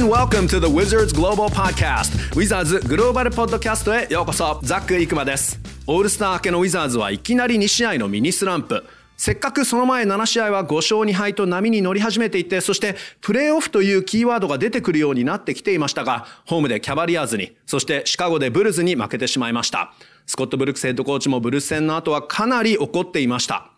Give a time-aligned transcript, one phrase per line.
[0.00, 8.84] and welcome to the Wizards Global Podcast Wizards グローバルポッドキャストへようこそザック・イクマですオールスター明けのウィザーズはいきなり2試合のミニスランプ
[9.18, 19.92] せっかくその前7試合は5勝2敗と波に乗り始めていて、そしてプレーオフというキーワードが出てくるようになってきていましたが、ホームでキャバリアーズに、そしてシカゴでブルズに負けてしまいました。
[20.24, 23.69] スコット・ブルックスヘッドコーチもブルース戦の後はかなり怒っていました。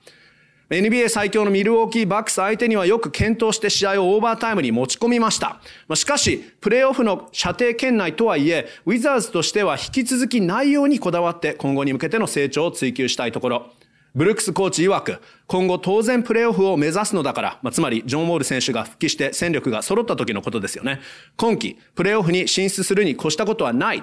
[0.70, 5.60] NBA 最強のミルウォーキーバックス相手にはよく検討して試合をオーバータイムに持ち込みました。
[5.94, 13.72] しかし、プレーオフの射程圏内とはいえ、ウィザーズとしては引き続き内容にこだわって今後に向けての成長を追求したいところ。
[14.14, 21.00] ブルックスコーチ曰く、今後当然プレーオフを目指すのだから、まあ、つまりジョン・ウォール選手が復帰して戦力が揃った時のことですよね。
[21.36, 24.02] 今季、プレーオフに進出するに越したことはない。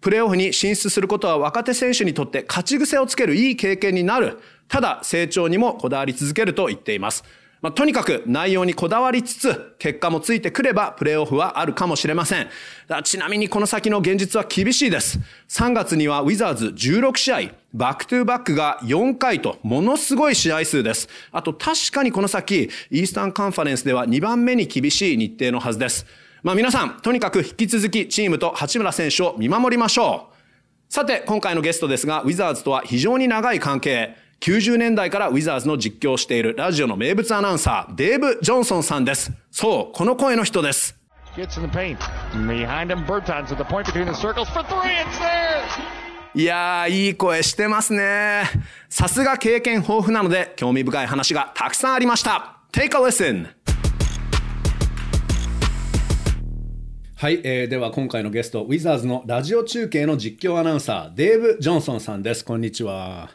[0.00, 4.38] プレーオフに進出することは若手選手にとって勝ち癖をつけるいい経験になる。
[4.68, 7.24] ただ成長にもこだわり続けると言っています。
[7.62, 12.48] まあ、とにかく内容にこだわりつつ、結果もついてくればプレーオフはあるかもしれません。
[13.02, 15.18] ちなみにこの先の現実は厳しいです。
[15.48, 17.40] 3月にはウィザーズ16試合、
[17.72, 21.08] バックトゥーバックが4回とものすごい試合数です。
[21.32, 26.06] あと確かにこの先、イースタンカンファレンスでは2番目に厳しい日程のはずです。
[26.42, 30.36] まあ皆さん、とにかく引き続きチームと八村選手を見守りましょう。
[30.92, 34.14] さて、今回のゲストですが、ウィザーズとは非常に長い関係。
[34.40, 39.32] 90年代からウィザーズの実況をしているラジオの名物アナウンサー、デーブ・ジョンソンさんです。
[39.50, 40.96] そう、この声の人です。
[41.36, 41.40] い
[46.44, 48.44] やー、いい声してますね。
[48.88, 52.58] さすが経験豊富なので、興味深い話がたくさんありました。
[52.72, 53.48] Take a listen!
[57.16, 62.44] はい、えー、では今回のゲスト、ウィザーズのラジオ中継の実況アナウンサー、デーブ・ジョンソンさんです。
[62.44, 63.30] こんにちは。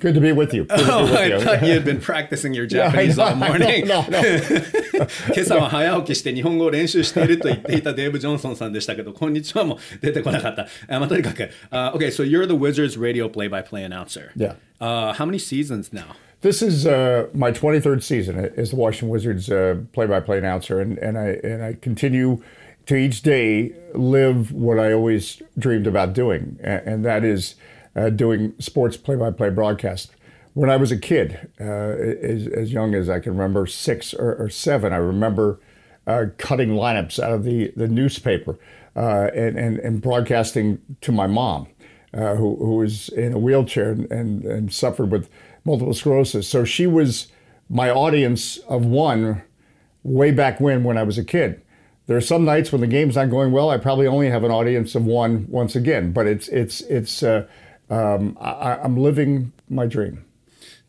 [0.00, 0.66] Good to be with you.
[0.68, 1.40] Oh, with I you.
[1.40, 3.86] thought you had been practicing your Japanese all morning.
[3.86, 10.66] 今 朝は早起きして日本語を練習していると言っていたデーブ・ジョンソンさんでしたけど、こんにちはも出てこなかった。
[10.88, 14.32] あまあ、とにかく、uh, okay, so you're the Wizards radio play-by-play announcer.
[14.36, 14.56] Yeah.
[14.80, 16.14] Uh, how many seasons now?
[16.42, 21.16] This is uh, my 23rd season as the Washington Wizards uh, play-by-play announcer, and, and
[21.16, 22.42] I and I continue
[22.84, 27.54] to each day live what I always dreamed about doing, and, and that is
[27.95, 30.11] uh, doing sports play-by-play broadcast.
[30.53, 34.35] When I was a kid, uh, as, as, young as I can remember, six or,
[34.35, 35.59] or seven, I remember
[36.07, 38.57] uh, cutting lineups out of the, the newspaper
[38.95, 41.67] uh, and, and, and broadcasting to my mom,
[42.13, 45.29] uh, who, who was in a wheelchair and, and, and suffered with
[45.63, 46.47] multiple sclerosis.
[46.47, 47.27] So she was
[47.69, 49.43] my audience of one
[50.03, 51.61] way back when, when I was a kid.
[52.07, 53.69] There are some nights when the game's not going well.
[53.69, 57.47] I probably only have an audience of one once again, but it's it's it's uh,
[57.91, 60.25] um, I, I'm living my dream.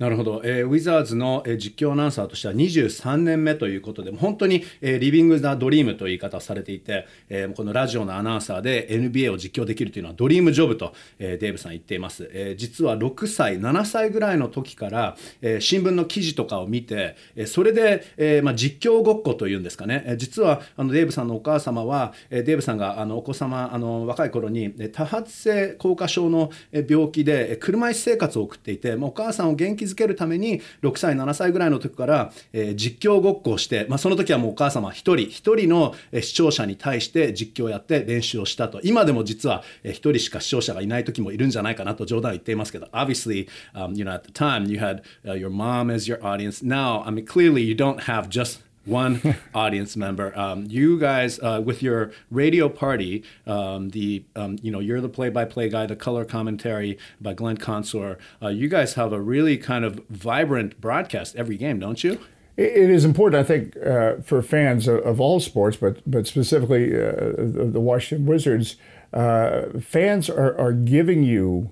[0.02, 38.80] なるほど、えー、ウィザーズの、えー、実況アナウンサーとしては23年目ということで本当に、えー、リビング・ザ・ドリームという言い方をされていて、えー、このラジオのアナウンサーで NBA を実況できるというのはドリームジョブと、えー、デーブさん言っています、えー、実は6歳7歳ぐらいの時から、えー、新聞の記事とかを見て、えー、それで、えーまあ、実況ごっこというんですかね、えー、実はあのデーブさんのお母様は、えー、デーブさんがあのお子様あの若い頃に多発性硬化症の病気で車椅子生活を送っていて、まあ、お母さんを元気づけるために6歳7歳ぐらいの時から、えー、実況ごっこをして、まあ、その時はもうお母様1人1人の視聴者に対して実況をやって練習をしたと。
[38.82, 46.64] 今でも実は1人しか視聴者がいない時もいるんじゃないかなと冗談言っていますけど obviously、um, you know at the time you had、uh, your mom as your audience.
[46.66, 50.36] Now I mean clearly you don't have just one audience member.
[50.38, 55.08] Um, you guys, uh, with your radio party, um, the um, you know you're the
[55.08, 58.18] play-by-play guy, the color commentary by Glenn Consor.
[58.42, 62.18] Uh, you guys have a really kind of vibrant broadcast every game, don't you?
[62.54, 66.94] It is important, I think, uh, for fans of, of, all sports, but but specifically
[66.94, 68.76] uh, the, the, Washington Wizards.
[69.10, 71.70] Uh, fans are, are giving you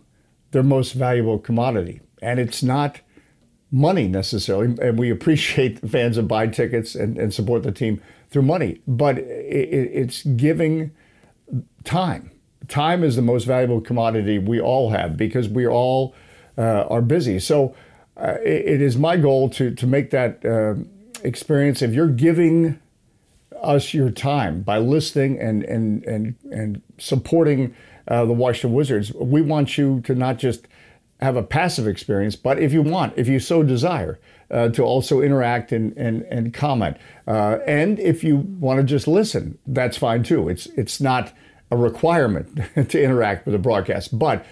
[0.53, 3.01] their most valuable commodity, and it's not
[3.73, 8.01] money necessarily, and we appreciate fans that buy tickets and, and support the team
[8.31, 10.93] through money, but it, it's giving
[11.85, 12.31] time.
[12.69, 16.15] Time is the most valuable commodity we all have because we all
[16.57, 17.39] uh, are busy.
[17.41, 17.75] So
[18.17, 20.75] uh, it, it is my goal to to make that uh,
[21.25, 21.83] experience.
[21.83, 22.79] If you're giving
[23.61, 27.75] us your time by listening and and and and supporting
[28.07, 30.69] uh, the Washington Wizards, we want you to not just
[31.21, 34.19] have a passive experience, but if you want, if you so desire,
[34.51, 36.97] uh, to also interact and, and, and comment.
[37.27, 40.49] Uh, and if you want to just listen, that's fine too.
[40.49, 41.33] It's, it's not
[41.71, 42.59] a requirement
[42.91, 44.19] to interact with the broadcast.
[44.19, 44.45] But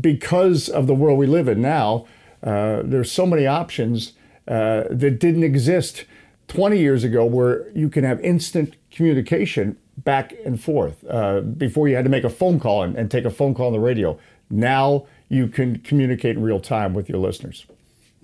[0.00, 2.06] because of the world we live in now,
[2.42, 4.12] uh, there's so many options
[4.46, 6.04] uh, that didn't exist
[6.48, 11.04] 20 years ago where you can have instant communication back and forth.
[11.08, 13.68] Uh, before you had to make a phone call and, and take a phone call
[13.68, 14.18] on the radio.
[14.48, 17.66] Now you can communicate in real time with your listeners.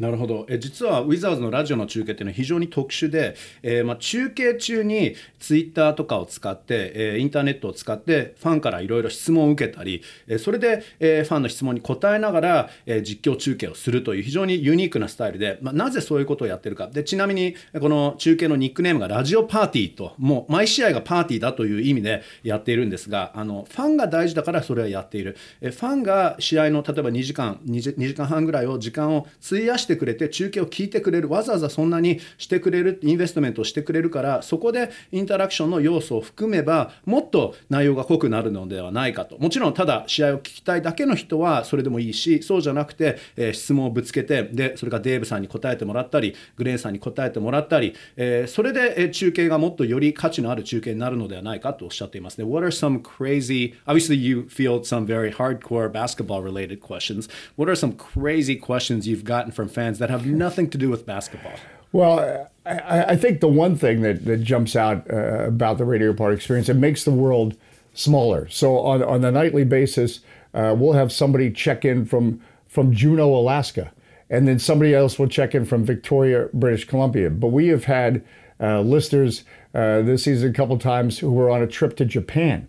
[0.03, 0.47] なるほど。
[0.49, 16.89] え実はウィザーズのラジオの中継っていうのは非常に特殊で、えー、まあ、中継中にツイッターとかを使って、えー、インターネットを使ってファンからいろいろ質問を受けたり、えー、それで、えファンの質問に答えながら、え実況中継をするという非常にユニークなスタイルで、まあ、なぜそういうことをやってるか。
[16.89, 52.45] でちなみにこの中継のニックネームがラジオパーティーともう毎試合がパーティーだという意味でやっているんですがあのファンが大事だからそれはやっている、えファンが試合の例えば2時間 2, 2時間半ぐらいを時間を費やしててくれて中継を聞いてくれるわざわざそんなにしてくれるインベストメントをしてくれるからそこでインタラクションの要素を含めばもっと内容が濃くなるのではないかともちろんただ試合を聞きたいだけの人はそれでもいいしそうじゃなくて、えー、質問をぶつけてでそれがデーブさんに答えてもらったりグレーンさんに答えてもらったり、えー、それで、え中継がもっとより価値のある中継になるのではないかとおっしゃっていますね。
[52.45, 57.29] What are some crazy, obviously you field some very hardcore basketball related questions.
[57.57, 60.91] What are some crazy questions you've gotten from fans that have nothing nothing to do
[60.91, 61.53] with basketball.
[61.93, 66.13] Well, I, I think the one thing that, that jumps out uh, about the Radio
[66.13, 67.57] Party experience, it makes the world
[67.95, 68.49] smaller.
[68.49, 70.21] So on, on a nightly basis,
[70.55, 73.93] uh, we'll have somebody check in from, from Juneau, Alaska,
[74.31, 77.31] and then somebody else will check in from Victoria, British Columbia.
[77.31, 78.25] But we have had
[78.61, 79.45] uh, listeners
[79.75, 82.69] uh, this season a couple times who were on a trip to Japan,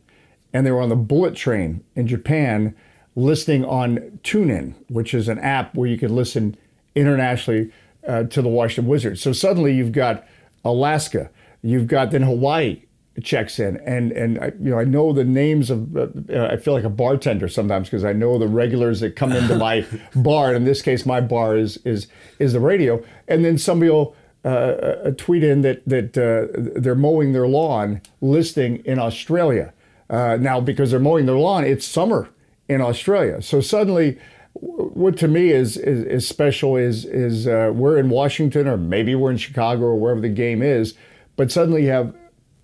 [0.53, 2.75] and they were on the bullet train in Japan
[3.15, 6.57] listening on TuneIn, which is an app where you can listen
[6.95, 7.71] internationally
[8.07, 9.21] uh, to the Washington Wizards.
[9.21, 10.25] So suddenly you've got
[10.65, 11.29] Alaska,
[11.61, 12.81] you've got then Hawaii
[13.21, 16.73] checks in, and and I, you know I know the names of uh, I feel
[16.73, 19.85] like a bartender sometimes because I know the regulars that come into my
[20.15, 20.47] bar.
[20.47, 22.07] And in this case, my bar is is
[22.39, 24.15] is the radio, and then somebody will.
[24.45, 29.71] Uh, uh tweet in that that uh, they're mowing their lawn, listing in Australia.
[30.09, 32.27] Uh, now, because they're mowing their lawn, it's summer
[32.67, 33.41] in Australia.
[33.41, 34.19] So suddenly,
[34.53, 39.15] what to me is is, is special is is uh, we're in Washington or maybe
[39.15, 40.93] we're in Chicago or wherever the game is,
[41.35, 42.13] but suddenly you have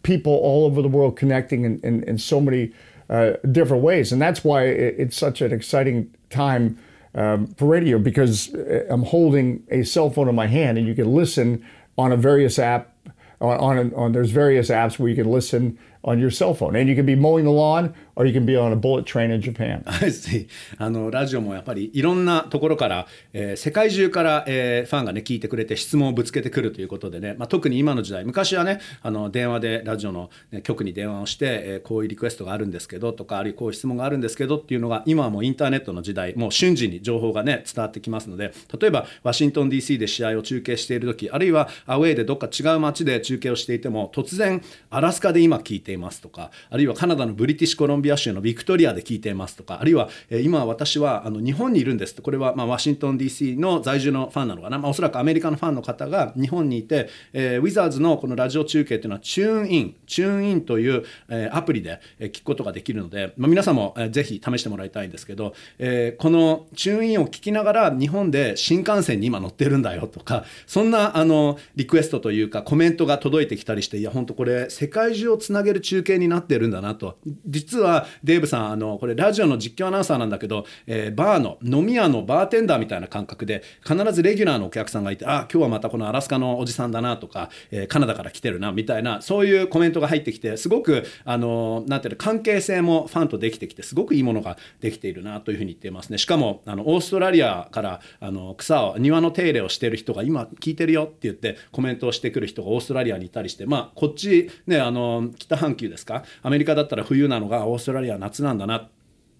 [0.04, 2.72] people all over the world connecting in, in, in so many
[3.10, 6.78] uh, different ways, and that's why it's such an exciting time
[7.16, 10.94] um, for radio because uh, I'm holding a cell phone in my hand and you
[10.94, 11.66] can listen
[11.98, 12.96] on a various app
[13.42, 16.76] on on, on there's various apps where you can listen on your cell phone.
[16.76, 19.32] And you can be mowing the lawn or you can be on a bullet train
[19.32, 19.82] in Japan.
[19.88, 20.48] I see.
[20.78, 52.16] あのラジオもやっぱりいろんなところから、えー、世界中から、えー、ファンがね聞いてくれて質問をぶつけてくるということでね、まあ、特に今の時代昔はねあの電話でラジオの、ね、局に電話をして、えー、こういうリクエストがあるんですけどとかあるいはこういう質問があるんですけどっていうのが今はもうインターネットの時代もう瞬時に情報がね伝わってきますので例えばワシントン DC で試合を中継している時あるいはアウェーでどっか違う街で中継をしていても突然アラスカで今聞いていますとかあるいはカナダのブリティッシュコロンビア州のビクトリアで聞いていますとかあるいは、え、今私はあの日本にいるんです。
[52.16, 77.18] とこれはまワシントン DC の在住のファンなのかな、まあ、おそらくアメリカのファンの方が日本にいて、え、ウィザーズのこのラジオ中継というのはチューンインチューンインという、え、アプリで聞くことができるので、まあ、皆さんも、えー、ぜひ試してもらいたいんですけど、えー、このチューンインを聞きながら日本で新幹線に今乗ってるんだよとかそんなあのリクエストというかコメントが届いてきたりしていや本当これ世界中をつなげる中継になってるんだなと。
[77.46, 77.89] 実は
[78.24, 96.18] デーブさんあのこれラジオの実況アナウンサーなんだけど、えー、バーの飲み屋のバーテンダーみたいな感覚で必ずレギュラーのお客さんがいてあ今日はまたこのアラスカのおじさんだなとか、えー、カナダから来てるなみたいなそういうコメントが入ってきてすごくあのなんていうの関係性もファンとできてきてすごくいいものができているなというふうに言っていますね。
[96.18, 108.90] しかもあのオーストラリアからあの草を庭の手入れをしている人が今聞いてるよって言ってコメントをしてくる人がオーストラリアにいたりしてまあこっちねあの北半球ですかアメリカだったら冬なのがオーーストラリアは夏なんだな。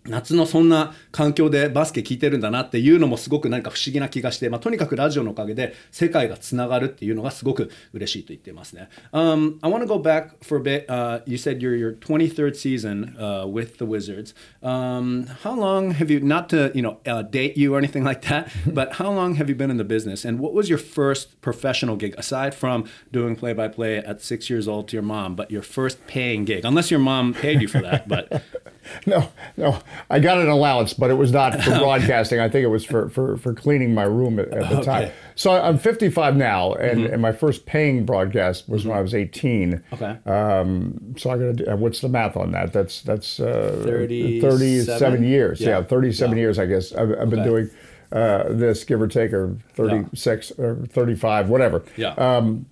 [0.07, 8.91] 夏のそんな環境でバスケ聞いてるんだなっていうのもすごく何か不思議な気がして、まあ、とにかくラジオのおかげで世界がつながるっていうのがすごく嬉しいと言ってますね。
[9.13, 13.79] Um, I want to go back for a bit.、Uh, you said you're your 23rd season、uh, with
[13.79, 18.05] the Wizards.、Um, how long have you, not to you know, uh, date you or anything
[18.05, 20.27] like that, but how long have you been in the business?
[20.27, 24.51] And what was your first professional gig aside from doing play by play at six
[24.51, 26.67] years old to your mom, but your first paying gig?
[26.67, 28.43] Unless your mom paid you for that, but.
[29.07, 29.79] no, no.
[30.10, 32.40] I got an allowance, but it was not for broadcasting.
[32.40, 34.84] I think it was for, for, for cleaning my room at, at the okay.
[34.84, 35.12] time.
[35.36, 37.14] So I'm 55 now, and, mm-hmm.
[37.14, 38.90] and my first paying broadcast was mm-hmm.
[38.90, 39.84] when I was 18.
[39.94, 40.18] Okay.
[40.26, 41.74] Um, so I got to.
[41.74, 42.74] Uh, what's the math on that?
[42.74, 44.42] That's that's uh, 37?
[44.42, 45.62] 37 years.
[45.62, 46.42] Yeah, yeah 37 yeah.
[46.42, 46.60] years.
[46.60, 47.70] I guess I've, I've been doing
[48.12, 50.66] uh, this, give or take, or 36 yeah.
[50.66, 51.84] or 35, whatever.
[51.96, 52.14] Yeah.
[52.14, 52.66] Um,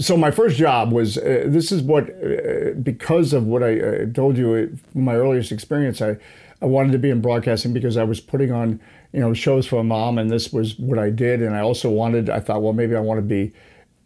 [0.00, 4.06] so my first job was uh, this is what uh, because of what I uh,
[4.12, 6.16] told you uh, my earliest experience I
[6.60, 8.80] I wanted to be in broadcasting because I was putting on
[9.12, 11.90] you know shows for a mom and this was what I did and I also
[11.90, 13.52] wanted I thought well maybe I want to be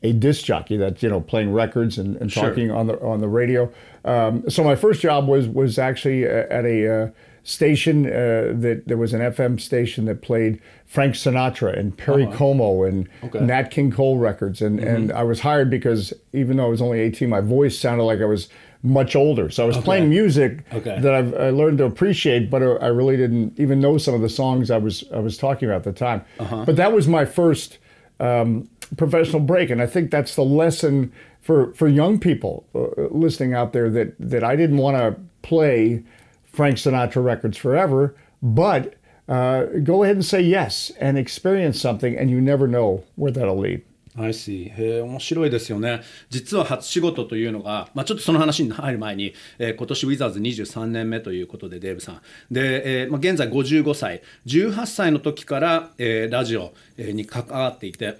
[0.03, 2.77] a disc jockey that you know playing records and, and talking sure.
[2.77, 3.71] on the on the radio
[4.05, 7.11] um, so my first job was was actually uh, at a uh,
[7.45, 12.37] station uh, that there was an FM station that played Frank Sinatra and Perry uh-huh.
[12.37, 13.41] Como and okay.
[13.41, 14.89] Nat King Cole records, and mm-hmm.
[14.89, 18.21] and I was hired because even though I was only 18, my voice sounded like
[18.21, 18.49] I was
[18.83, 19.49] much older.
[19.49, 19.85] So I was okay.
[19.85, 21.01] playing music okay.
[21.01, 24.29] that I've I learned to appreciate, but I really didn't even know some of the
[24.29, 26.25] songs I was I was talking about at the time.
[26.39, 26.65] Uh-huh.
[26.65, 27.79] But that was my first
[28.21, 33.55] um, professional break, and I think that's the lesson for for young people uh, listening
[33.55, 36.05] out there that that I didn't want to play
[36.53, 38.95] Frank Sinatra records forever, but
[39.29, 43.59] uh, go ahead and say yes and experience something, and you never know where that'll
[43.59, 43.83] lead.
[44.15, 44.71] I see.
[44.77, 46.03] へ面白いですよね。
[46.29, 52.21] 実は初仕事というのが、まあ、ちょっとその話に入る前に、えー、今年ウィザーズ23年目ということで、デーブさん。
[52.51, 58.19] で、えーまあ、現在55歳、18歳の時から、えー、ラジオに関わっていて、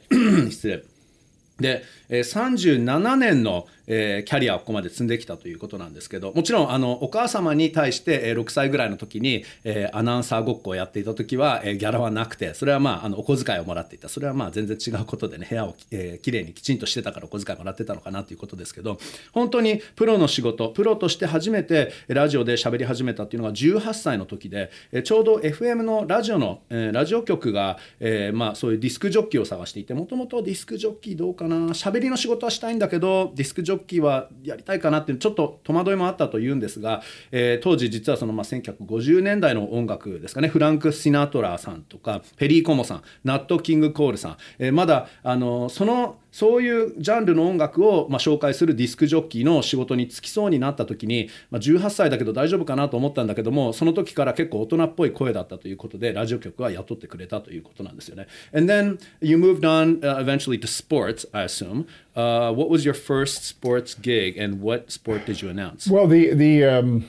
[0.51, 0.83] 失礼。
[1.61, 14.09] で、えー、37年の、えー、キャリアをここまで積んできたということなんですけどもちろんあのお母様に対して、えー、6歳ぐらいの時に、え、アナウンサーごっこをやっていた時は、え、ギャラはなくてそれはまああのお小遣いをもらっていた。
[14.09, 18.99] それはまあ全然違うことでね部屋を、えー、きれいにきちんとしてたからお小遣いもらってたのかなということですけど
[19.33, 40.49] 本当にプロの仕事プロとして初めてラジオで喋り始めたっていうのが18歳の時で、え、ちょうど FM のラジオの、え、ラジオ局が、えー、まあそういうディスクジョッキーを探していてもともとディスクジョッキーどうかな喋りの仕事はしたいんだけどディスクジョッキーッキーはやりたいかなっていうちょっと戸惑いもあったというんですが、えー、当時実はそのまあ1950年代の音楽ですかね。
[40.49, 58.27] フランク・シナトラーさんとかペリー・コモさんナット・キング・コールさん、えー、まだあのそのそういうジャンルの音楽をまあ紹介するディスクジョッキーの仕事に就きそうになった時に、まあ、18歳だけど大丈夫かなと思ったんだけどもその時から結構大人っぽい声だったということでラジオ局は雇ってくれたということなんですよね。
[58.55, 61.87] And then you moved on、uh, eventually to sports, I assume.
[62.17, 65.91] Uh, what was your first sports gig and what sport did you announce?
[65.91, 67.05] Well, the the um,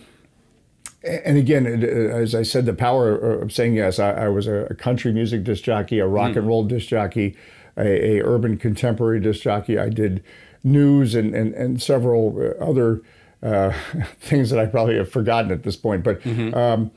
[1.04, 4.00] and again, as I said, the power of saying yes.
[4.00, 6.38] I, I was a country music disc jockey, a rock mm.
[6.38, 7.36] and roll disc jockey,
[7.78, 9.78] a, a, urban contemporary disc jockey.
[9.78, 10.24] I did
[10.64, 13.02] news and and, and several other
[13.42, 13.74] uh,
[14.20, 16.04] things that I probably have forgotten at this point.
[16.04, 16.54] But mm-hmm.
[16.56, 16.92] um,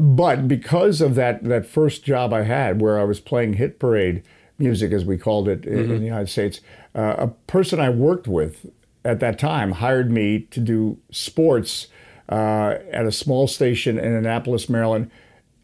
[0.00, 4.22] but because of that that first job I had, where I was playing hit parade
[4.58, 5.72] music, as we called it mm-hmm.
[5.72, 5.98] in, in, mm-hmm.
[5.98, 6.60] the United States,
[6.94, 8.66] uh, a person I worked with
[9.04, 11.88] at that time hired me to do sports
[12.28, 15.10] uh, at a small station in Annapolis, Maryland,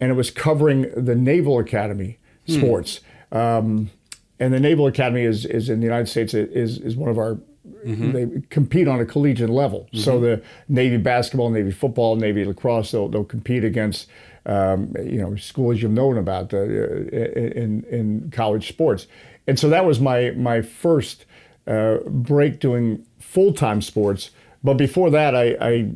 [0.01, 2.55] and it was covering the Naval Academy hmm.
[2.55, 3.01] sports.
[3.33, 3.91] Um,
[4.39, 7.39] and the Naval Academy is, is in the United States is is one of our
[7.85, 8.13] Mm-hmm.
[8.13, 9.89] They compete on a collegiate level.
[9.89, 9.99] Mm-hmm.
[9.99, 14.09] So the Navy basketball, Navy football, Navy lacrosse, they'll, they'll compete against
[14.45, 19.07] um, you know schools you've known about uh, in in college sports.
[19.47, 21.27] And so that was my my first
[21.67, 24.31] uh, break doing full time sports.
[24.63, 25.91] But before that, I, I,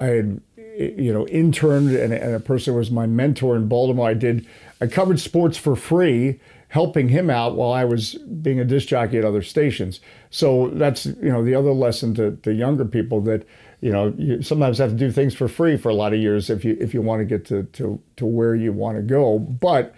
[0.00, 0.40] I had
[0.78, 4.08] you know interned, and, and a person was my mentor in Baltimore.
[4.08, 4.46] I did
[4.80, 9.18] I covered sports for free, helping him out while I was being a disc jockey
[9.18, 10.00] at other stations.
[10.30, 13.46] So that's you know the other lesson to, to younger people that
[13.80, 16.50] you know you sometimes have to do things for free for a lot of years
[16.50, 19.38] if you if you want to get to to, to where you want to go.
[19.38, 19.94] But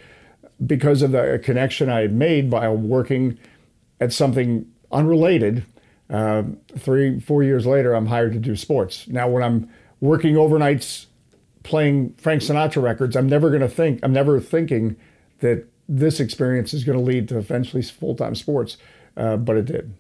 [0.65, 3.39] because of the connection I had made by working
[4.01, 5.65] at something unrelated.
[6.09, 6.43] Uh,
[6.77, 9.07] three, four years later, I'm hired to do sports.
[9.07, 11.07] Now, when I'm working overnights
[11.63, 14.97] playing Frank Sinatra records, I'm never going to think, I'm never thinking
[15.39, 18.79] that this experience is going to lead to eventually full time sports,
[19.17, 19.91] uh, but it did.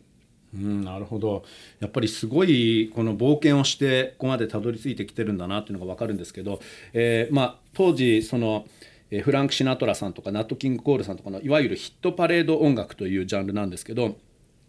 [0.52, 1.44] うん、なるほど
[1.78, 6.60] やっぱりすごいこの冒険をしてここまでたどり着いてきてるんだなっていうのが分かるんですけど、
[6.92, 8.66] えーまあ、当時その
[9.12, 14.16] えフランク・シナトラさんとかナット・キング・コールさんとかのいわゆるヒットパレード音楽というジャンルなんですけど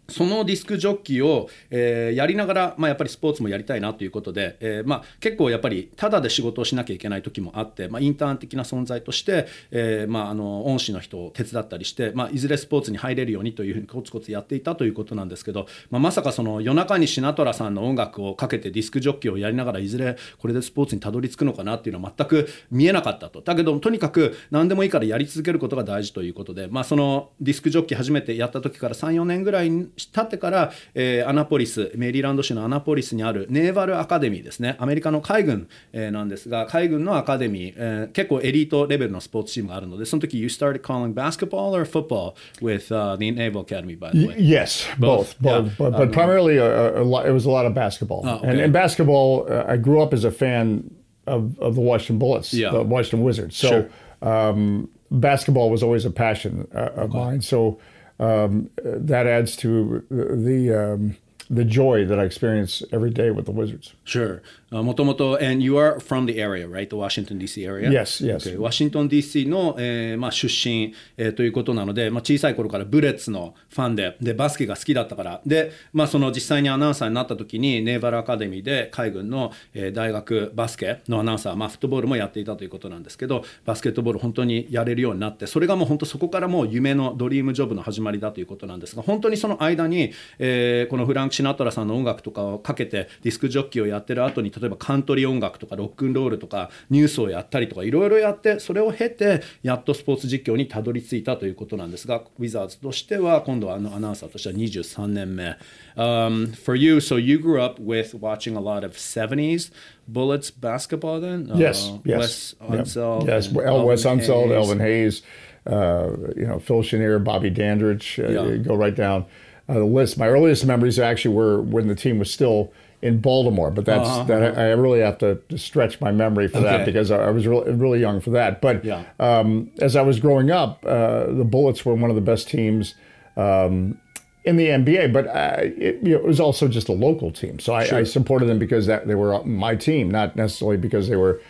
[0.08, 23.40] そのディスクジョッキーを、えー、やりながら、まあ、やっぱりスポーツもやりたいなということで、えーまあ、結構やっぱりただで仕事をしなきゃいけない時もあって、まあ、インターン的な存在として、えーまあ、あの恩師の人を手伝ったりして、ま、いずれスポーツに入れるようにというふうにコツコツやっていたということなんですけど、ま、まさかその夜中にシナトラさんの音楽をかけてディスクジョッキーをやりながらいずれこれでスポーツにたどり着くのかなっていうのは全く見えなかったと。
[23.40, 45.35] だけどとにかく何でもいいからやり続けることが大事ということで、まあ、そのディスクジョッキー初めてやった時から34年ぐらい経ってから、えーアナポリスメリーランド州のアナポリスにあるネーバルアカデミーですねアメリカの海軍、えーなんですが海軍のアカデミー、えー結構エリートレベルのスポーツチームがあるのでその時 You started calling basketball or football with、uh, the Naval Academy by the way Yes, both,
[45.39, 45.91] Both, both, yeah.
[45.91, 48.21] but, but primarily a, a lot, it was a lot of basketball.
[48.25, 48.63] Oh, And okay.
[48.63, 50.89] in basketball, uh, I grew up as a fan
[51.25, 52.71] of, of the Washington Bullets, Yeah.
[52.71, 53.55] the Washington Wizards.
[53.57, 53.89] So Sure.
[54.21, 57.41] um, basketball was always a passion uh, of mine.
[57.41, 57.79] So
[58.22, 61.16] um, that adds to the um,
[61.50, 63.94] the joy that I experience every day with the Wizards.
[64.04, 64.42] Sure.
[64.70, 66.88] あもともと、and you are from the area, right?
[66.88, 67.62] The Washington, D.C.
[67.62, 67.90] area?
[67.90, 68.36] Yes, yes.
[68.38, 68.58] Okay.
[68.58, 105.56] ワシントン DC の、えーまあ、出身、えーということなので、まあ、小さい頃からブレッツのファンででバスケが好きだったからで、まあ、その実際にアナウンサーになった時にネーバルアカデミーで海軍の、えー大学バスケのアナウンサー、まあ、フットボールもやっていたということなんですけどバスケットボール本当にやれるようになってそれがもう本当そこからもう夢のドリームジョブの始まりだということなんですが本当にその間に、えーこのフランク・シナトラさんの音楽とかをかけてディスクジョッキーをやってる後に例えばカントリー音楽とかロックンロールとかニュースをやったりとかいろいろやってそれを経てやっとスポーツ実況にたどり着いたということなんですがウィザーズとしては今度はあのアナウンサーとしては23年目。
[105.96, 109.70] Um, for you, so you grew up with watching a lot of 70s
[110.08, 111.50] Bullets basketball then?
[111.54, 112.70] Yes, Uh, yes, Wes.
[112.80, 113.48] Unseld yes.
[113.48, 114.56] and El, Wes Elvin Unseld, Hayes.
[114.56, 115.22] Elvin Hayes,
[115.66, 118.18] uh, you know, Phil Chenier, Bobby Dandridge.
[118.18, 118.56] Uh, Yeah.
[118.56, 119.26] Go right down
[119.72, 120.18] uh, the list.
[120.18, 124.24] My earliest memories actually were when the team was still in Baltimore, but that's Uh-huh,
[124.24, 126.66] that I, I really have to, stretch my memory for Okay.
[126.66, 128.60] that because I, I was really, really young for that.
[128.60, 129.02] But Yeah.
[129.18, 132.94] um, as I was growing up, uh, the Bullets were one of the best teams.
[133.36, 133.98] Um,
[134.44, 137.60] in the NBA, but uh, it, you know, it was also just a local team.
[137.60, 141.14] So I, I supported them because that they were my team, not necessarily because they
[141.14, 141.40] were,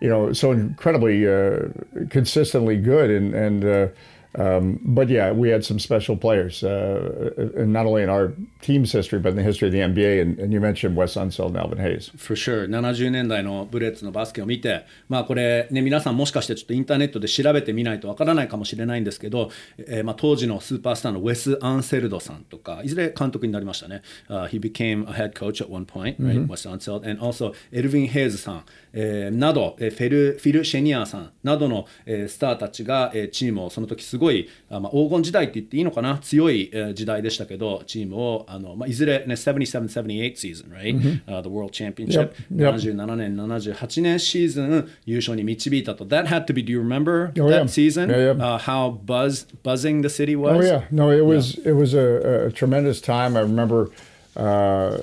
[0.00, 1.68] you know, so incredibly uh,
[2.08, 3.10] consistently good.
[3.10, 3.88] And and uh,
[4.34, 9.18] um, but yeah, we had some special players, uh, not only in our team's history,
[9.18, 10.20] but in the history of the NBA.
[10.20, 12.10] And, and you mentioned Wes Unseld and Alvin Hayes.
[12.16, 27.54] For sure 70年代のブレッツのバスケを見てまあこれね皆さんもしかしてちょっとインターネットで調べてみないとわからないかもしれないんですけど、えーまあ当時のスーパースターのウェス・アンセルドさんとかいずれ監督になりましたね、Uh, he became a head coach at one point right、Wes Unseld and also
[27.72, 28.64] エルヴィン・ヘイズさん、
[29.00, 42.74] えーなど、えーフェルフィル・シェニアーさんなどの、えースターたちが、えーチームをその時すごいあ、まあ、黄金時代って言っていいのかな強い、えー時代でしたけどチームをあの、まあ、いずれね77-78 season right、uh, the World Championship、Yep.
[42.74, 47.66] 77年78年シーズン優勝に導いたと That had to be do you remember Oh, that yeah.
[47.68, 48.54] season、Yeah, yeah.
[48.54, 52.46] Uh, how buzz buzzing the city was Oh yeah, no, it was it was a,
[52.48, 53.36] a tremendous time.
[53.36, 53.90] I remember,
[54.36, 54.98] uh,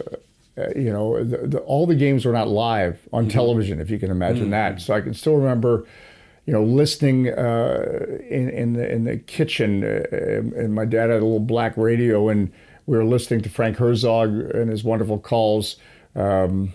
[0.58, 4.00] uh, you know, the, the, all the games were not live on television, if you
[4.00, 4.82] can imagine that.
[4.82, 5.86] So I can still remember,
[6.46, 11.22] you know, listening uh, in in the, in the kitchen, uh, and my dad had
[11.22, 12.52] a little black radio, and
[12.86, 15.76] we were listening to Frank Herzog and his wonderful calls.
[16.15, 16.74] Um,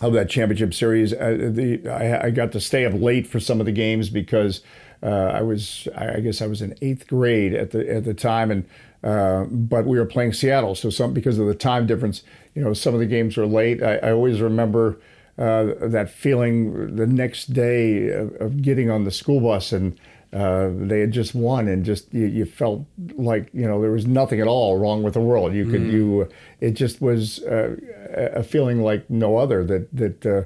[0.00, 1.12] of that championship series.
[1.12, 4.60] Uh, the I, I got to stay up late for some of the games because
[5.02, 8.50] uh, I was I guess I was in eighth grade at the at the time,
[8.50, 8.68] and
[9.02, 12.22] uh, but we were playing Seattle, so some because of the time difference,
[12.56, 13.82] you know, some of the games were late.
[13.82, 14.98] I, I always remember.
[15.38, 20.00] Uh, that feeling the next day of, of getting on the school bus and
[20.32, 22.84] uh, they had just won and just you, you felt
[23.16, 25.54] like you know there was nothing at all wrong with the world.
[25.54, 26.28] You could you
[26.60, 27.76] it just was uh,
[28.10, 30.42] a a feeling like no other that that uh,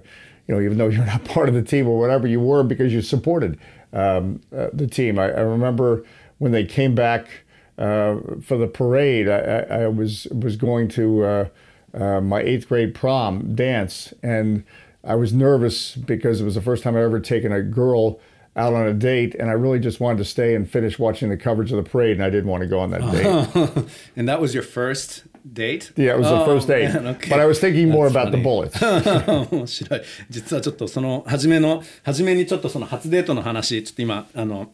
[0.47, 2.93] you know even though you're not part of the team or whatever you were because
[2.93, 3.59] you supported
[3.93, 5.19] um, uh, the team.
[5.19, 6.05] I, I remember
[6.39, 7.45] when they came back
[7.79, 9.29] uh, for the parade.
[9.29, 11.51] I, I, I was was going to.
[11.94, 14.64] Uh, uh, my eighth grade prom dance, and
[15.04, 18.20] I was nervous because it was the first time I'd ever taken a girl
[18.58, 21.38] out on a date, and I really just wanted to stay and finish watching the
[21.38, 23.86] coverage of the parade, and I didn't want to go on that date.
[24.16, 25.92] and that was your first date?
[25.96, 27.30] Yeah, it was the Oh, first date, man, okay.
[27.30, 28.44] but I was thinking more That's about the funny.
[28.44, 29.52] bullets.
[29.52, 34.72] 面白い実はちょっとその初めの初めにちょっとその初デートの話ちょっと今あの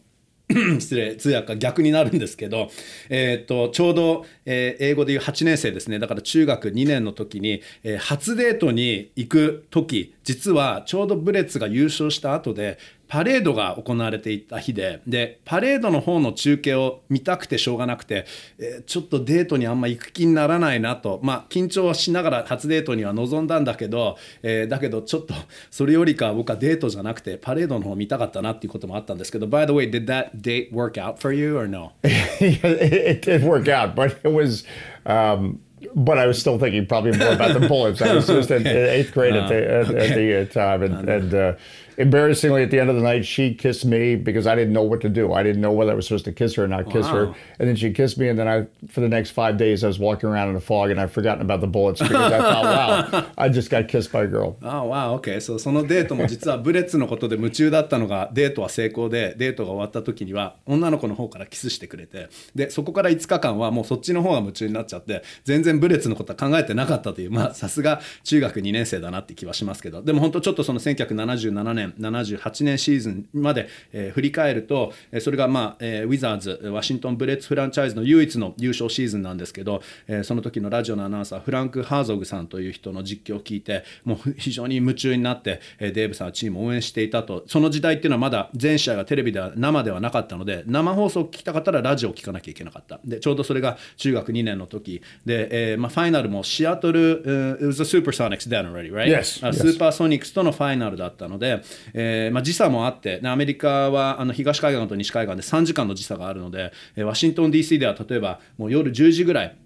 [0.79, 2.69] 失礼通訳が逆になるんですけど、
[3.09, 5.99] えー、とちょうど、えー英語でいう8年生ですね。
[5.99, 18.25] だから中学2年の時に、えー初デートに行く時実はちょうどブレッツが優勝した後でパレードが行われていた日ででパレードの方の中継を見たくてしょうがなくて、
[18.59, 25.33] えーちょっとデートにあんま行く気にならないなとまあ緊張しながら初デートには臨んだんだけど、えーだけどちょっと
[25.71, 31.93] それよりか僕はデートじゃなくてパレードの方見たかったなっていうこともあったんですけど By the way did that date work out for you or no?
[32.03, 34.65] it did work out, but it was.
[35.05, 35.59] Um,
[35.95, 38.01] but I was still thinking probably more about the bullets.
[38.01, 41.09] I was just in, in eighth grade at the at, at the uh, time, and,
[41.09, 41.53] and uh,
[41.97, 45.01] embarrassingly, at the end of the night, she kissed me because I didn't know what
[45.01, 45.33] to do.
[45.33, 47.27] I didn't know whether I was supposed to kiss her or not kiss her.
[47.27, 47.35] Wow.
[47.59, 49.99] And then she kissed me, and then I, for the next five days, I was
[49.99, 53.25] walking around in the fog, and I'd forgotten about the bullets because I thought, wow,
[53.37, 54.57] I just got kissed by a girl.
[54.61, 55.39] ああ、わあ、OK。
[55.41, 92.99] そう、そのデートも実はブレッツのことで夢中だったのが、デートは成功で、デートが終わった時には、女の子の方からキスしてくれて、で、そこから5日間はもうそっちの方が夢中になっちゃって、全然ブレッツのことは考えてなかったという、まあ、さすが中学2年生だなって気はしますけど、でも本当ちょっとその1977年、78年シーズンまで、えー振り返ると、えーそれがまあ、えーウィザーズ、ワシントンブレッツフランチャイズの唯一の優勝シーズンなんですけど、えーその時のラジオのアナウンサー、フランク・ハーゾグさんという人の実況を聞いて、もう非常に夢中になって、えーデーブさんはチームを応援していたと、その時代っていうのはまだ全試合がテレビでは生ではなかったので、生放送を聞きたかったらラジオを聞かなきゃいけなかった。
[93.05, 99.07] で、ちょうどそれが中学2年の時で、えーまあ、ファイナルもシアトル、uh, it was the Supersonics then already, right?
[99.07, 99.23] Yes.
[99.53, 101.61] スーパーソニックスとのファイナルだったので、
[101.93, 109.57] えーまあ、時差もあって、ねアメリカはあの東海岸と西海岸で3時間の時差があるので、えーワシントン DC では例えばもう夜10時ぐらい。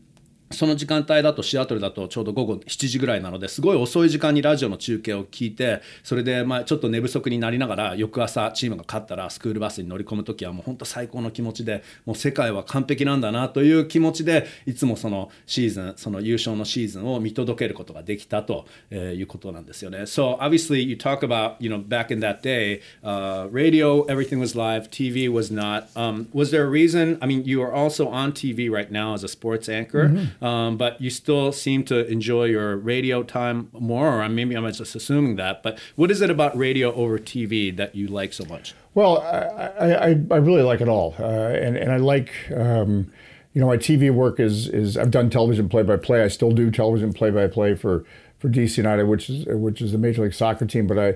[0.51, 19.99] その時間帯だとシアトルだとちょうど午後7時ぐらいなのですごい遅い時間にラジオの中継を聞いてそれでまあちょっと寝不足になりながら翌朝チームが勝ったらスクールバスに乗り込む時はもう本当最高の気持ちでもう世界は完璧なんだなという気持ちでいつもそのシーズンその優勝のシーズンを見届けることができたとえーいうことなんですよね。
[19.99, 24.89] So obviously you talk about you know back in that day uh, radio everything was live
[24.89, 25.87] TV was not.
[25.95, 27.17] Um, was there a reason?
[27.21, 30.11] I mean you are also on TV right now as a sports anchor.
[30.41, 34.95] Um, but you still seem to enjoy your radio time more or maybe I'm just
[34.95, 38.73] assuming that but what is it about radio over TV that you like so much
[38.93, 43.11] Well, I, I, I really like it all, uh, and and I like, um,
[43.53, 46.23] you know, my TV work is is I've done television play by play.
[46.23, 48.03] I still do television play by play for
[48.39, 50.87] for DC United, which is which is the Major League Soccer team.
[50.87, 51.13] But I,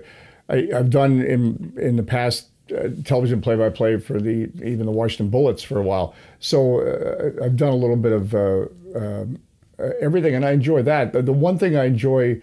[0.48, 2.48] I I've done in in the past.
[2.76, 7.56] Uh, television play-by-play for the even the Washington Bullets for a while, so uh, I've
[7.56, 9.40] done a little bit of uh, um,
[9.80, 11.14] uh, everything, and I enjoy that.
[11.14, 12.42] The, the one thing I enjoy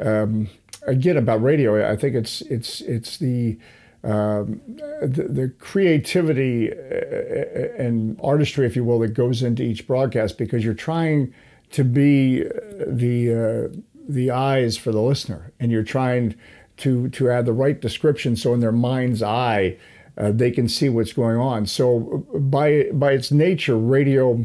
[0.00, 0.48] um,
[0.86, 3.58] again about radio, I think it's it's it's the
[4.02, 4.60] um,
[5.00, 10.62] the, the creativity uh, and artistry, if you will, that goes into each broadcast because
[10.62, 11.32] you're trying
[11.70, 12.42] to be
[12.86, 16.34] the uh, the eyes for the listener, and you're trying
[16.78, 19.78] to to add the right description so in their mind's eye
[20.16, 21.66] uh, they can see what's going on.
[21.66, 24.44] So by by its nature, radio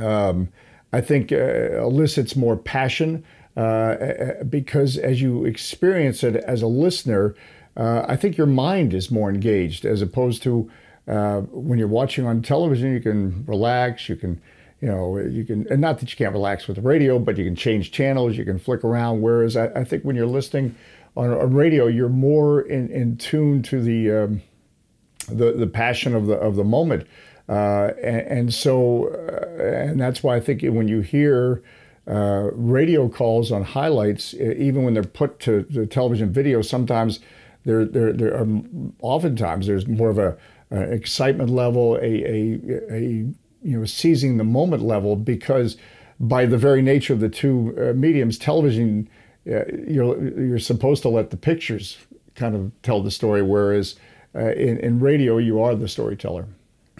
[0.00, 0.48] um,
[0.92, 3.24] I think uh, elicits more passion
[3.56, 7.34] uh, because as you experience it as a listener,
[7.76, 10.70] uh, I think your mind is more engaged as opposed to
[11.06, 12.92] uh, when you're watching on television.
[12.92, 14.08] You can relax.
[14.08, 14.40] You can,
[14.80, 17.44] you know, you can, and not that you can't relax with the radio, but you
[17.44, 18.36] can change channels.
[18.36, 19.20] You can flick around.
[19.20, 20.74] Whereas I, I think when you're listening
[21.16, 24.42] on a radio, you're more in, in tune to the um,
[25.28, 27.06] the the passion of the of the moment,
[27.48, 31.62] uh, and, and, so uh, and that's why I think when you hear
[32.06, 37.20] uh, radio calls on highlights, even when they're put to the television video, sometimes
[37.64, 38.46] there there there are
[39.00, 40.36] oftentimes there's more of a,
[40.70, 43.00] a excitement level, a, a a
[43.62, 45.76] you know seizing the moment level because
[46.20, 49.08] by the very nature of the two uh, mediums, television,
[49.46, 51.98] uh, you're you're supposed to let the pictures
[52.34, 53.96] kind of tell the story, whereas
[54.34, 56.46] in, in radio, you are the storyteller.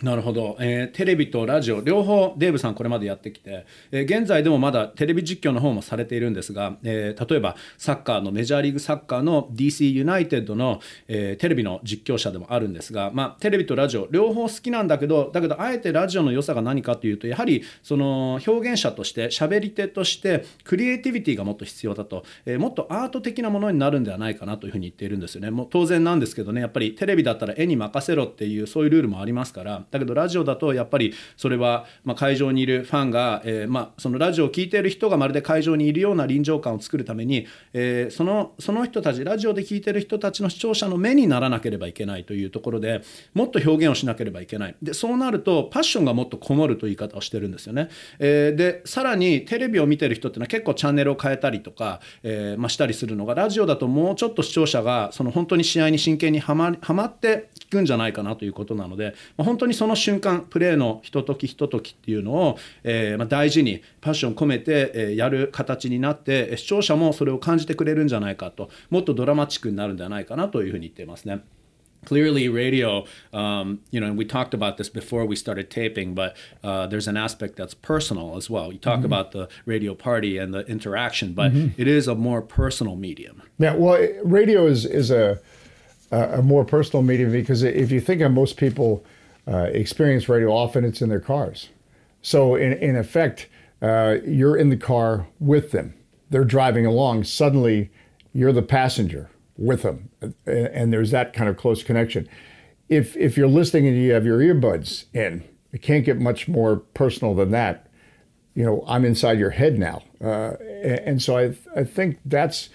[0.04, 25.50] なるほど、えーテレビとラジオ両方デーブさんこれまでやってきて、えー現在でもまだテレビ実況の方もされているんですが、えー例えばサッカーのメジャーリーグサッカーの DC ユナイテッドの、えテレビの実況者でもあるんですが、まあ、テレビとラジオ両方好きなんだけどだけどあえてラジオの良さが何かというとやはりその表現者として喋り手としてクリエイティビティがもっと必要だと、えもっとアート的なものになるんではないかなというふうに言っているんですよね。
[25.50, 43.02] もう当然なんですけどねやっぱりテレビだったら絵に任せろっていうそういうルールもありますからだけどラジオだとやっぱりそれは、まあ、会場にいるファンが、えーまあ、そのラジオを聴いている人がまるで会場にいるような臨場感を作るために、えーそのその人たちラジオで聴いている人たちの視聴者の目にならなければいけないというところで
[43.32, 47.88] もっと表現をしなければいけないでそうなるとパッションがもっとこもるという言い方をしてるんですよね。
[48.18, 71.40] えーでさらにテレビを見てる人っていうのは結構チャンネルを変えたりとか、えーまあ、したりするのがラジオだともうちょっと視聴者がその本当に試合に真剣にはまりはまって聞くんじゃないかなということなので、まあ、本当にその瞬間プレーのひとときひとときっていうのを、えーまあ、大事にパッション込めて、えーやる形になってえー視聴者もそれを感じてくれるんじゃないかともっとドラマチックになるんじゃないかなというふうに言っていますね。
[72.04, 76.86] Clearly, radio, um, you know, and we talked about this before we started taping, but uh,
[76.86, 78.70] there's an aspect that's personal as well.
[78.72, 82.96] You talk about the radio party and the interaction, but it is a more personal
[82.96, 83.40] medium.
[83.58, 85.40] Yeah, well, radio is is a
[86.14, 89.04] a more personal medium because if you think of most people
[89.46, 91.68] uh, experience radio, often it's in their cars.
[92.22, 93.48] So in in effect,
[93.82, 95.94] uh, you're in the car with them.
[96.30, 97.24] They're driving along.
[97.24, 97.90] Suddenly,
[98.32, 102.28] you're the passenger with them, and, and there's that kind of close connection.
[102.88, 106.76] If if you're listening and you have your earbuds in, it can't get much more
[106.76, 107.88] personal than that.
[108.54, 112.70] You know, I'm inside your head now, uh, and so I I think that's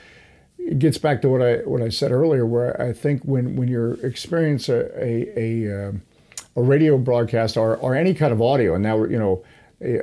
[0.60, 3.68] it gets back to what I what I said earlier, where I think when when
[3.68, 6.02] you're experience a a, a, um,
[6.56, 9.44] a radio broadcast or, or any kind of audio, and now we're you know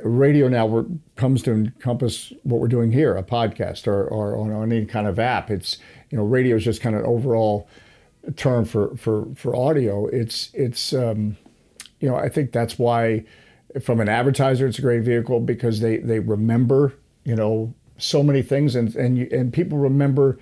[0.03, 4.85] radio now comes to encompass what we're doing here, a podcast or, or on any
[4.85, 5.51] kind of app.
[5.51, 5.77] It's
[6.09, 7.67] you know radio is just kind of an overall
[8.35, 10.07] term for for for audio.
[10.07, 11.37] It's it's um,
[11.99, 13.25] you know I think that's why
[13.81, 16.93] from an advertiser it's a great vehicle because they they remember
[17.23, 20.39] you know so many things and and you, and people remember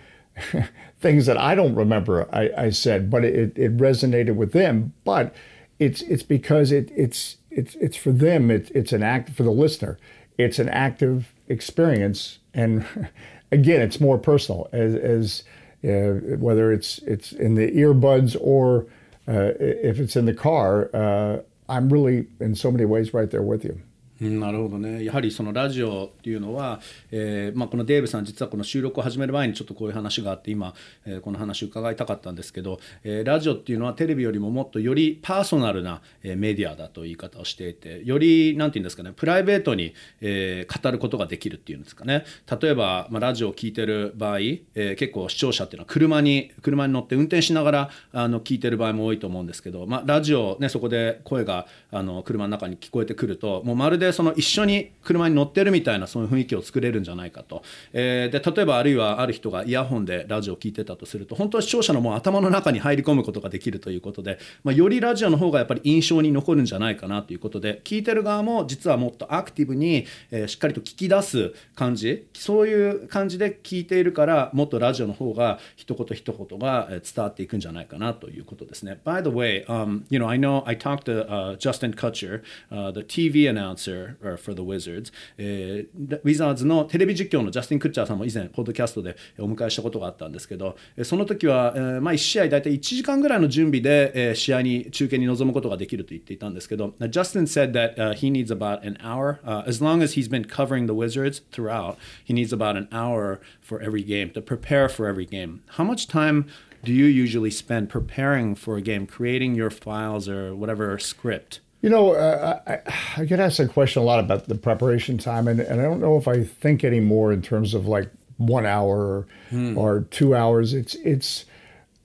[1.00, 4.94] things that I don't remember I, I said, but it, it resonated with them.
[5.04, 5.36] But
[5.80, 8.52] it's it's because it it's it's it's for them.
[8.52, 9.98] It's it's an act for the listener.
[10.38, 12.86] It's an active experience, and
[13.52, 15.44] again, it's more personal as as
[15.84, 18.88] uh, whether it's it's in the earbuds or
[19.28, 20.90] uh, if it's in the car.
[20.94, 23.82] Uh, I'm really in so many ways right there with you.
[24.20, 25.04] なるほどね。
[25.04, 26.80] やはりそのラジオっていうのは、
[27.12, 30.74] えーまあ、このデーブさん実はこの収録を始める前にちょっとこういう話があって今、
[31.06, 42.24] えー、この話を伺いたかったんですけど、えー、ラジオっていうのはテレビよりももっとよりパーソナルな、えー、メディアだという言い方をしていてより何て言うんですかねプライベートに、えー、語ることができるっていうんですかね。
[42.62, 57.64] 例えば、まあ、ラジオを聴いてる場合、えー、結構視聴者っていうのは車に車に乗って運転しながらあの聞いてる場合も多いと思うんですけど、まあ、ラジオねそこで声があの車の中に聞こえてくるともうまるででその一緒に車に乗ってるみたいなそういう雰囲気を作れるんじゃないかと、
[57.94, 79.00] えー、で例えばあるいはある人がイヤホンでラジオを聴いてたとすると本当は視聴者のもう頭の中に入り込むことができるということで、まあ、よりラジオの方がやっぱり印象に残るんじゃないかなということで聞いてる側も実はもっとアクティブに、えー、しっかりと聞き出す感じそういう感じで聞いているからもっとラジオの方が一言一言が伝わっていくんじゃないかなということですね。
[79.06, 82.42] By the way, um, you know, I know I talked to、uh, Justin Kutcher,
[82.72, 99.63] uh, the TV announcer for the Wizards、えー、ウィザーズのテレビ実況のジャスティン・クッチャーさんも以前ポッドキャストでお迎えしたことがあったんですけどその時は、えーまあ、1試合大体1時間ぐらいの準備で、えー、試合に中継に臨むことができると言っていたんですけど Justin said that、uh, he needs about an hour、uh,
[99.67, 103.81] as long as he's been covering the Wizards throughout he needs about an hour for
[103.81, 106.47] every game to prepare for every game how much time
[106.83, 111.61] do you usually spend preparing for a game, creating your files or whatever script?
[111.86, 112.80] You know, uh, I,
[113.16, 116.00] I, get asked a question a lot about the preparation time, and, and I don't
[116.00, 119.78] know if I think anymore in terms of like one hour or, hmm.
[119.78, 120.74] or two hours.
[120.74, 121.46] It's it's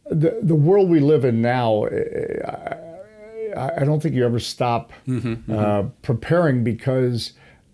[0.05, 1.87] the the world we live in now.
[3.57, 5.59] I, I don't think you ever stop mm-hmm, mm-hmm.
[5.59, 7.33] Uh, preparing because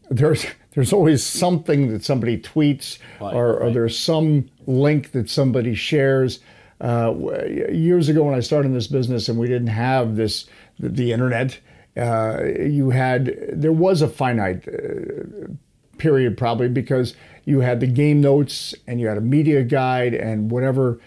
[0.09, 5.75] there's there's always something that somebody tweets right, or, or there's some link that somebody
[5.75, 6.38] shares.
[6.81, 7.12] Uh,
[7.73, 10.47] years ago, when I started in this business, and we didn't have this
[10.79, 11.59] the, the internet
[11.97, 15.49] uh, you had there was a finite uh,
[15.99, 20.51] period probably because you had the game notes and you had a media guide and
[20.51, 21.01] whatever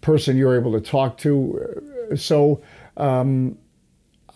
[0.00, 2.14] person you're able to talk to.
[2.16, 2.62] So,
[2.96, 3.58] um,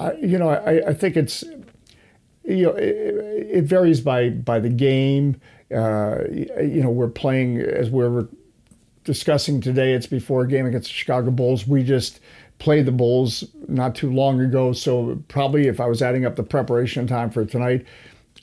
[0.01, 1.45] I, you know, I, I, think it's
[2.45, 2.87] you know it,
[3.51, 5.41] it, varies by by the game.
[5.75, 8.27] Uh, you know, we're playing as we're
[9.05, 9.93] discussing today.
[9.93, 11.67] It's before a game against the Chicago Bulls.
[11.67, 12.21] We just
[12.62, 14.72] played the Bulls not too long ago.
[14.72, 17.85] So probably if I was adding up the preparation time for tonight,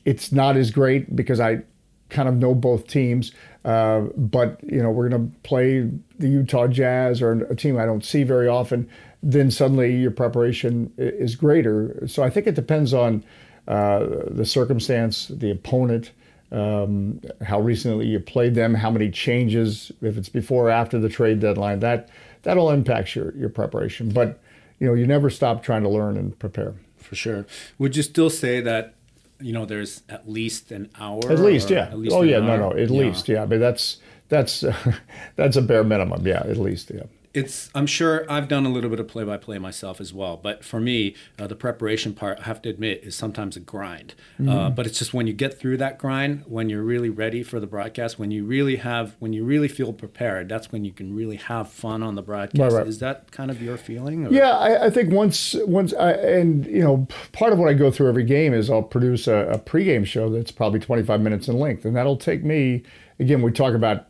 [0.04, 1.62] it's not as great because I
[2.10, 3.32] kind of know both teams.
[3.64, 7.86] Uh, but you know we're going to play the Utah Jazz or a team I
[7.86, 8.90] don't see very often.
[9.24, 12.06] Then suddenly your preparation is greater.
[12.06, 13.24] So I think it depends on
[13.70, 16.12] uh, the circumstance, the opponent.
[16.52, 21.08] Um, how recently you played them, how many changes, if it's before or after the
[21.08, 22.10] trade deadline, that
[22.44, 24.10] that'll impact your, your preparation.
[24.10, 24.40] But
[24.80, 26.76] you know, you never stop trying to learn and prepare.
[26.98, 27.46] For sure.
[27.78, 28.96] Would you still say that
[29.40, 31.20] you know there's at least an hour?
[31.32, 31.88] At least, yeah.
[31.88, 32.40] At least oh, yeah.
[32.40, 32.72] No, no.
[32.72, 33.00] At yeah.
[33.00, 33.46] least, yeah.
[33.46, 33.98] But that's
[34.30, 34.64] that's
[35.36, 36.26] that's a bare minimum.
[36.26, 40.02] Yeah, at least, yeah it's i'm sure i've done a little bit of play-by-play myself
[40.02, 43.56] as well but for me uh, the preparation part i have to admit is sometimes
[43.56, 44.50] a grind uh, mm-hmm.
[44.50, 47.60] uh, but it's just when you get through that grind when you're really ready for
[47.60, 51.16] the broadcast when you really have when you really feel prepared that's when you can
[51.16, 52.88] really have fun on the broadcast right, right.
[52.88, 54.32] is that kind of your feeling or?
[54.32, 57.92] yeah I, I, think once once I, and you know part of what i go
[57.92, 61.60] through every game is i'll produce a, a pregame show that's probably 25 minutes in
[61.60, 62.82] length and that'll take me
[63.20, 64.08] again we talk about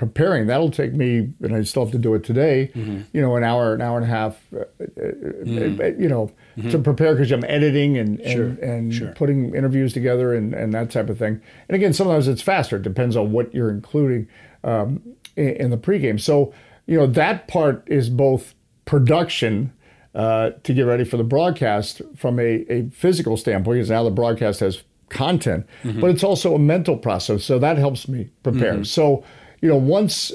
[0.00, 0.46] preparing.
[0.46, 2.70] That'll take me, and I still have to do it today.
[2.74, 3.02] Mm-hmm.
[3.12, 4.40] You know, an hour, an hour and a half.
[4.50, 6.02] Uh, mm-hmm.
[6.02, 6.70] You know, mm-hmm.
[6.70, 8.66] to prepare because I'm editing and and, sure.
[8.66, 9.12] and sure.
[9.12, 11.42] putting interviews together and and that type of thing.
[11.68, 12.76] And again, sometimes it's faster.
[12.76, 14.26] It depends on what you're including
[14.64, 15.02] um,
[15.36, 16.18] in, in the pregame.
[16.18, 16.54] So
[16.86, 18.54] you know that part is both
[18.86, 19.74] production.
[20.12, 24.10] Uh, to get ready for the broadcast from a, a physical standpoint, because now the
[24.10, 26.00] broadcast has content, mm-hmm.
[26.00, 27.44] but it's also a mental process.
[27.44, 28.72] So that helps me prepare.
[28.72, 28.82] Mm-hmm.
[28.82, 29.22] So
[29.60, 30.32] you know, once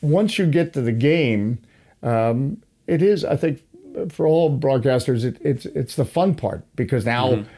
[0.00, 1.58] once you get to the game,
[2.02, 3.62] um, it is, I think,
[4.10, 7.48] for all broadcasters, it, it's it's the fun part because now mm-hmm.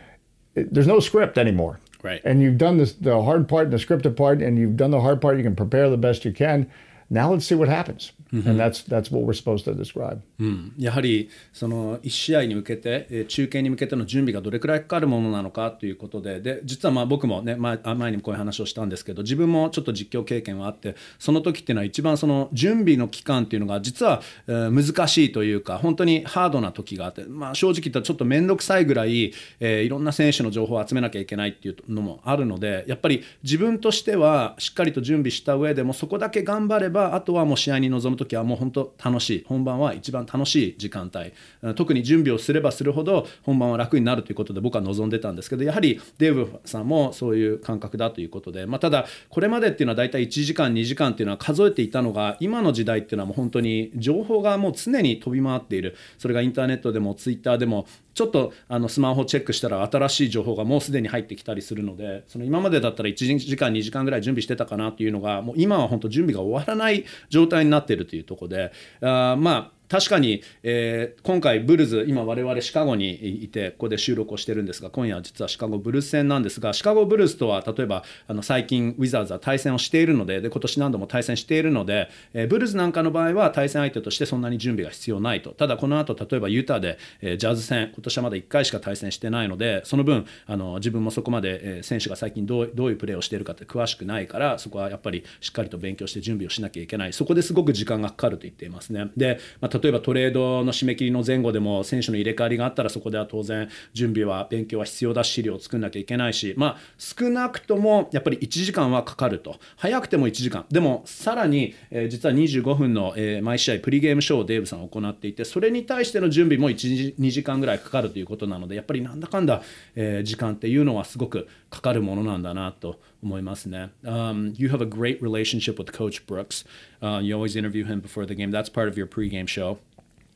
[0.55, 1.81] it, there's no script anymore.
[2.03, 2.21] Right.
[2.23, 5.01] And you've done this, the hard part and the scripted part, and you've done the
[5.01, 5.39] hard part.
[5.39, 6.71] You can prepare the best you can.
[7.11, 8.13] Now let's see what happens.
[8.33, 8.51] Mm-hmm.
[8.51, 10.21] And that's, that's what we're supposed to describe.
[10.41, 39.45] うん、やはりその1試合に向けて、えー、中継に向けての準備がどれくらいかかるものなのかということでで実はまあ僕もね前前にもこういう話をしたんですけど自分もちょっと実況経験はあってその時っていうのは一番その準備の期間っていうのが実は、えー、難しいというか本当にハードな時があって、まあ、正直言ったらちょっと面倒くさいぐらい、えー、いろんな選手の情報を集めなきゃいけないっていうのもあるのでやっぱり自分としてはしっかりと準備した上でもそこだけ頑張ればばあとはもう試合に臨む時はもう本当楽しい。
[39.47, 41.75] 本番は一番楽しい時間帯。
[41.75, 55.97] 特に準備をすればするほど本番は楽になるということで僕は望んでたんですけどやはりデーブさんもそういう感覚だということで、まあ、ただこれまでっていうのは大体1時間2時間っていうのは数えていたのが今の時代っていうのはもう本当に情報がもう常に飛び回っている。
[56.19, 85.51] それがインターネットでもツイッターでもちょっとあのスマホチェックしたら新しい情報がもうすでに入ってきたりするのでその今までだったら1時間2時間ぐらい準備してたかなというのがもう今は本当準備が終わらない状態になっているというところであまあ確かに、えー、今回ブルズ今我々シカゴにいてここで収録をしてるんですが今夜は実はシカゴブルース戦なんですがシカゴブルースとは例えばあの最近ウィザーズは対戦をしているのでで今年何度も対戦しているので、えー、ブルーズなんかの場合は対戦相手としてそんなに準備が必要ないと。
[85.51, 97.13] ただこの後例えばユタで、えー、ジャズ戦今年はまだ1回しか対戦してないのでその分あの自分もそこまで、え、選手が最近どうどういうプレーをしているかって詳しくないからそこはやっぱりしっかりと勉強して準備をしなきゃいけない。
[97.13, 99.13] そこですごく時間がかかると言っていますね。
[99.17, 110.65] で、まあ、例えばトレードの締め切りの前後でも選手の入れ替わりがあったらそこでは当然準備は勉強は必要だし資料を作んなきゃいけないしまあ少なくともやっぱり1時間はかかると早くても1時間。
[110.71, 119.63] でもさらに、えー、実は25分の、えー、毎試合プリゲームショーをデーブさん行っていてそれに対しての準備も1 2時間ぐらいかかるということなのでやっぱりなんだかんだ、
[119.97, 123.92] えー、時間っていうのはすごくかかるものなんだなと思いますね。
[124.04, 126.66] Um, you have a great relationship with Coach Brooks.
[127.02, 128.52] Uh, you always interview him before the game.
[128.52, 129.80] That's part of your pregame show.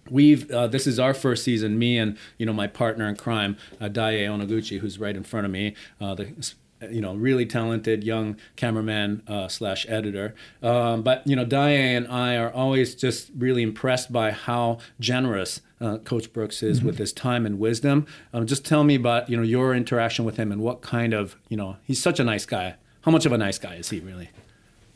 [0.10, 3.56] we've uh, this is our first season me and you know my partner in crime
[3.80, 6.54] uh, Daie Onoguchi who's right in front of me uh, the
[6.92, 12.08] you know really talented young cameraman uh, slash editor um, but you know Daie and
[12.08, 16.89] I are always just really impressed by how generous uh, Coach Brooks is mm-hmm.
[16.89, 20.37] with his time and wisdom um, just tell me about you know your interaction with
[20.37, 23.33] him and what kind of you know he's such a nice guy how much of
[23.33, 24.31] a nice guy is he really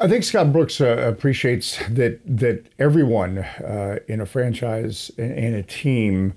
[0.00, 5.62] I think Scott Brooks uh, appreciates that that everyone uh, in a franchise and a
[5.62, 6.34] team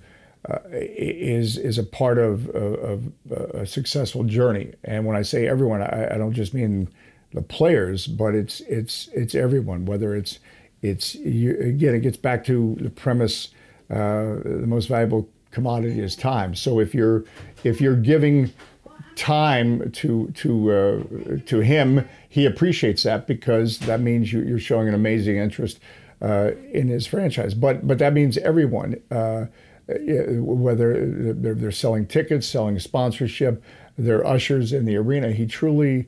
[0.47, 4.73] uh, is is a part of, of, of, a successful journey.
[4.83, 6.89] And when I say everyone, I, I, don't just mean
[7.33, 9.85] the players, but it's it's it's everyone.
[9.85, 10.37] Whether it's
[10.83, 13.47] it's you, again, it gets back to the premise:
[13.89, 16.55] uh, the most valuable commodity is time.
[16.55, 17.23] So if you're
[17.63, 18.51] if you're giving
[19.15, 24.87] time to to uh, to him, he appreciates that because that means you, are showing
[24.87, 25.79] an amazing interest
[26.21, 27.53] uh, in his franchise.
[27.53, 29.45] But but that means everyone, uh,
[29.87, 33.63] whether they're, they're, selling tickets, selling sponsorship,
[33.97, 35.31] they're ushers in the arena.
[35.31, 36.07] He truly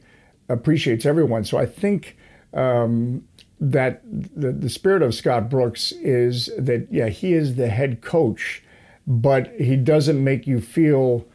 [0.50, 1.44] appreciates everyone.
[1.44, 2.18] So I think.
[2.54, 3.24] Um,
[3.60, 8.64] that the, the spirit of Scott Brooks is that yeah he is the head coach,
[9.06, 11.26] but he doesn't make you feel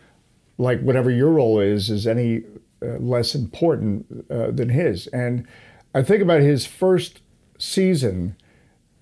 [0.59, 2.43] like whatever your role is is any
[2.83, 5.07] uh, less important uh, than his.
[5.09, 5.47] And
[5.95, 7.21] I think about his first
[7.59, 8.37] season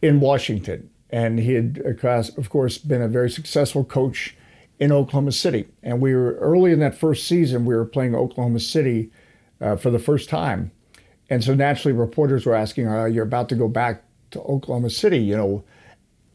[0.02, 4.37] in Washington, and he had, of course, been a very successful coach
[4.78, 5.66] in Oklahoma City.
[5.83, 9.11] And we were early in that first season, we were playing Oklahoma City
[9.61, 10.72] uh, for the first time.
[11.30, 15.18] And so naturally, reporters were asking, oh, "You're about to go back to Oklahoma City.
[15.18, 15.64] You know,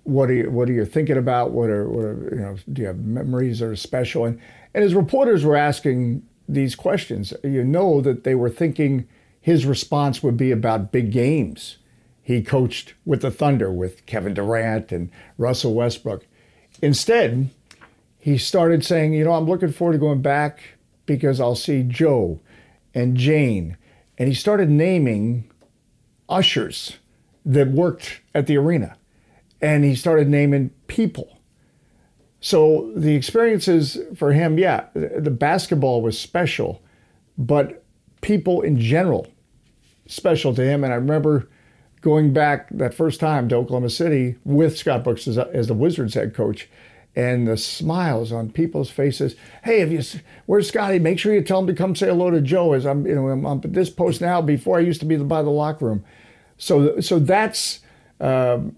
[0.03, 1.51] what are you, what are you thinking about?
[1.51, 2.55] What are, what are you know?
[2.71, 4.39] Do you have memories that are special?" And
[4.73, 9.07] and as reporters were asking these questions, you know that they were thinking
[9.41, 11.77] his response would be about big games.
[12.21, 16.25] He coached with the Thunder with Kevin Durant and Russell Westbrook.
[16.81, 17.51] Instead,
[18.17, 20.61] he started saying, You know, I'm looking forward to going back
[21.05, 22.39] because I'll see Joe
[22.95, 23.77] and Jane.
[24.17, 25.51] And he started naming
[26.29, 26.97] ushers
[27.45, 28.95] that worked at the arena.
[29.61, 31.39] And he started naming people.
[32.39, 36.81] So the experiences for him, yeah, the basketball was special,
[37.37, 37.83] but
[38.21, 39.27] people in general
[40.07, 40.83] special to him.
[40.83, 41.49] And I remember
[42.01, 46.13] going back that first time to Oklahoma City with Scott Brooks as, as the Wizards
[46.13, 46.69] head coach
[47.15, 49.35] and the smiles on people's faces.
[49.63, 50.99] Hey, if you where's Scotty?
[50.99, 52.73] Make sure you tell him to come say hello to Joe.
[52.73, 54.41] As I'm, you know, I'm, I'm at this post now.
[54.41, 56.03] Before I used to be by the locker room,
[56.57, 57.79] so so that's
[58.19, 58.75] um,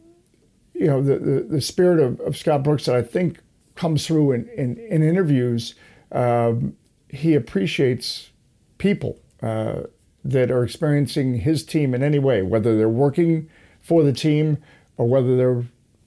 [0.73, 3.39] you know the, the, the spirit of, of, Scott Brooks that I think
[3.75, 5.73] comes through in in, in interviews.
[6.11, 6.75] Um,
[7.09, 8.29] he appreciates
[8.77, 9.83] people uh,
[10.23, 13.49] that are experiencing his team in any way, whether they're working
[13.81, 14.57] for the team
[14.97, 15.63] or whether they're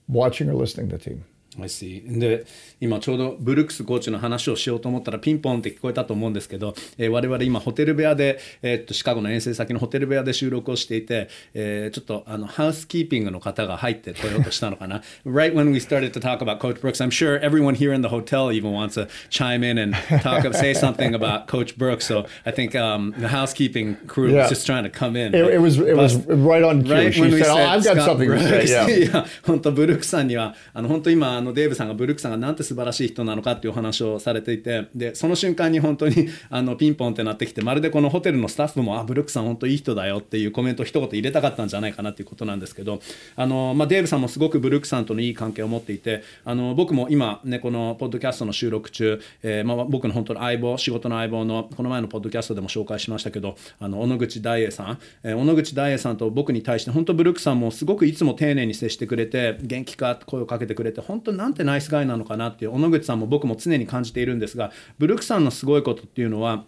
[0.07, 1.25] watching or listening to the team.
[1.59, 2.01] I see.
[2.19, 2.45] で
[2.79, 18.09] 今ちょうどブルックスコーチの話をしようと思ったらピンポンって聞こえたと思うんですけど、えー、我々今ホテル部屋で、えー、っとシカゴの遠征先のホテル部屋で収録をしていて、えー、ちょっとあのハウスキーピングの方が入ってこようとしたのかな Right when we started to talk about Coach Brooks I'm sure everyone here in the
[18.09, 22.51] hotel even wants to chime in and talk say something about Coach Brooks so I
[22.51, 24.43] think um, the housekeeping crew yeah.
[24.43, 27.13] was just trying to come in It, it was, it was right on cue right
[27.13, 28.87] she said, oh, I've got something to say yeah.
[29.01, 43.01] いや本当ブルックさんにはあの本当今あのデーブさんがブルックさんがなんて素晴らしい人なのかっていうお話をされていてでその瞬間に本当に あのピンポンってなってきてまるでこのホテルのスタッフもあブルックさん本当いい人だよっていうコメントを一言入れたかったんじゃないかなっていうことなんですけど
[43.35, 66.65] あの、まあ、デーブさんもすごくブルックさんとのいい関係を持っていてあの僕も今ねこのポッドキャストの収録中、えーまあ、僕の本当の相棒仕事の相棒のこの前のポッドキャストでも紹介しましたけどあの小野口大栄さん、えー、小野口大栄さんと僕に対して本当ブルックさんもすごくいつも丁寧に接してくれて元気かって声をかけてくれて本当なんてナイスガイなのかなっていう小野口さんも僕も常に感じているんですがブルックさんのすごいことっていうのは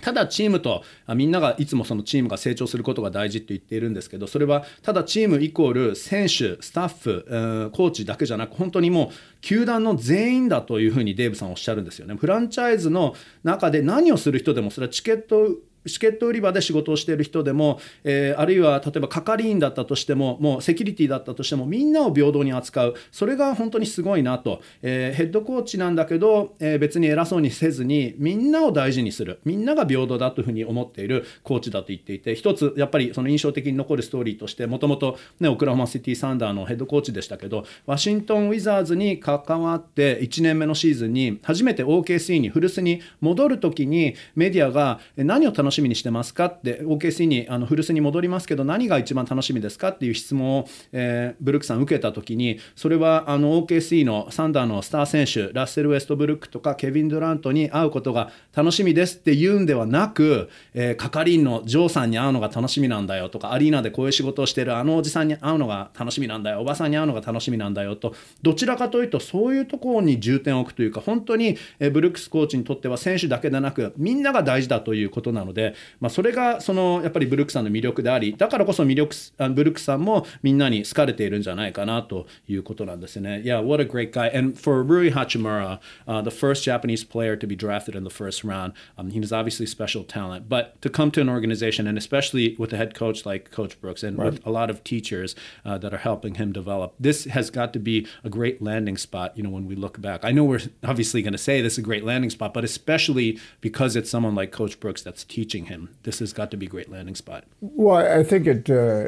[0.00, 0.82] ただチームと
[1.14, 12.14] みんながいつもそのチームが成長することが大事って言っているんですけどそれはただチームイコール選手スタッフコーチだけじゃなく本当にもう球団の全員だというふうにデーブさんおっしゃるんですよね。
[12.14, 15.48] フランチャイズの中で何をする人でもそれはチケット
[15.86, 22.94] チケット売り場で仕事をしている人でも、えー、あるいは例えば係員だったとしてももうセキュリティだったとしてもみんなを平等に扱う。
[23.12, 29.40] それが本当にすごいなと、えー、ヘッドコーチなんだけど、えー、別に偉そうにせずにみんなを大事にする。
[29.44, 31.24] みんなが平等だというふうに思っている。
[31.42, 32.34] コーチだと言っていて。
[32.34, 46.46] 一つやっぱりその印象的に残るストーリーとしてもともとオクラホマシティサンダーのヘッドコーチでしたけどワシントン・ウィザーズに関わって1年目のシーズンに初めて OKC に古巣に戻る時にメディアが何を楽ししみにしてますか？
[46.46, 49.88] って OKC にあの古巣に戻りますけど何が一番楽しみですか？
[49.88, 68.14] っていう質問を、えー、ブルックさん受けた時にそれはあの OKC のサンダーのスター選手ラッセル・ウェストブルックとかケビン・ドラントに会うことが楽しみですって言うんではなく、えー、係員のジョーさんに会うのが楽しみなんだよとかアリーナでこういう仕事をしてるあのおじさんに会うのが楽しみなんだよおばさんに会うのが楽しみなんだよと。
[68.42, 75.57] どちらかというとそういうところに重点を置くというか本当に、えー、ブルックスコーチにとっては選手だけでなくみんなが大事だということなので、
[75.99, 79.15] まあ、それがそのやっぱりブルックさんの魅力でありだからこそ魅力
[79.53, 83.41] ブルックさんもみんなに好かれているんじゃないかなということなんですね。
[83.43, 84.27] Yeah, what a great guy.
[84.27, 88.43] And for Rui Hachimura, uh, the first Japanese player to be drafted in the first
[88.43, 90.49] round, um, he was obviously special talent.
[90.49, 94.03] But to come to an organization, and especially with a head coach like Coach Brooks
[94.03, 94.25] and right.
[94.25, 97.79] with a lot of teachers uh, that are helping him develop, this has got to
[97.79, 100.23] be a great landing spot, you know, when we look back.
[100.23, 103.39] I know we're obviously going to say this is a great landing spot, but especially
[103.61, 106.68] because it's someone like Coach Brooks that's teaching him, this has got to be a
[106.68, 107.44] great landing spot.
[107.60, 109.06] Well, I think it uh,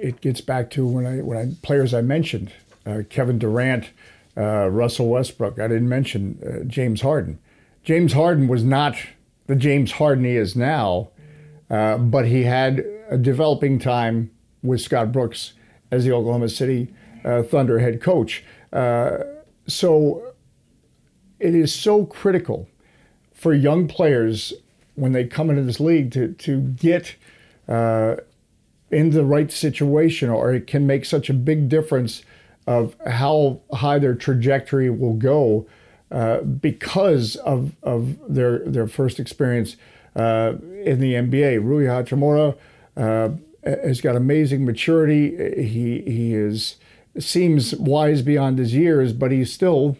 [0.00, 2.52] it gets back to when I when I players I mentioned,
[2.86, 3.90] uh, Kevin Durant,
[4.36, 5.58] uh, Russell Westbrook.
[5.58, 7.38] I didn't mention uh, James Harden.
[7.82, 8.96] James Harden was not
[9.46, 11.10] the James Harden he is now,
[11.70, 14.30] uh, but he had a developing time
[14.62, 15.52] with Scott Brooks
[15.90, 16.92] as the Oklahoma City
[17.24, 18.42] uh, Thunder head coach.
[19.66, 20.34] so
[21.38, 22.68] it is so critical
[23.34, 24.54] for young players
[24.94, 27.16] when they come into this league to to get
[27.68, 28.16] uh,
[28.90, 32.22] in the right situation, or it can make such a big difference
[32.66, 35.66] of how high their trajectory will go
[36.10, 39.76] uh, because of of their their first experience
[40.16, 41.62] uh, in the NBA.
[41.62, 42.56] Rui Hachimura
[42.96, 43.30] uh,
[43.64, 45.62] has got amazing maturity.
[45.62, 46.76] He he is
[47.18, 49.96] seems wise beyond his years, but he's still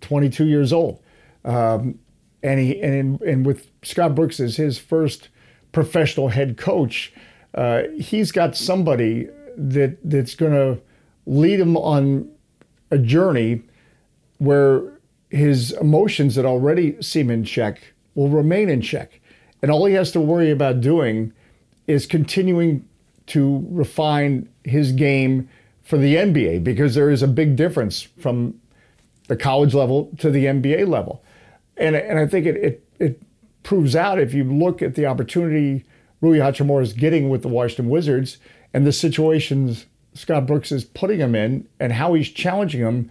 [0.00, 1.00] 22 years old.
[1.44, 1.98] Um,
[2.42, 5.28] and he and and with Scott Brooks as his first
[5.72, 7.12] professional head coach,
[7.54, 10.80] uh, he's got somebody that that's going to
[11.26, 12.28] lead him on
[12.90, 13.62] a journey
[14.38, 14.82] where
[15.30, 19.20] his emotions that already seem in check will remain in check,
[19.62, 21.32] and all he has to worry about doing
[21.86, 22.86] is continuing
[23.26, 25.48] to refine his game
[25.82, 28.60] for the NBA because there is a big difference from
[29.28, 31.22] the college level to the NBA level.
[31.80, 33.22] And, and I think it, it, it
[33.62, 35.84] proves out if you look at the opportunity
[36.20, 38.38] Rui Hachimura is getting with the Washington Wizards
[38.72, 43.10] and the situations Scott Brooks is putting him in and how he's challenging him,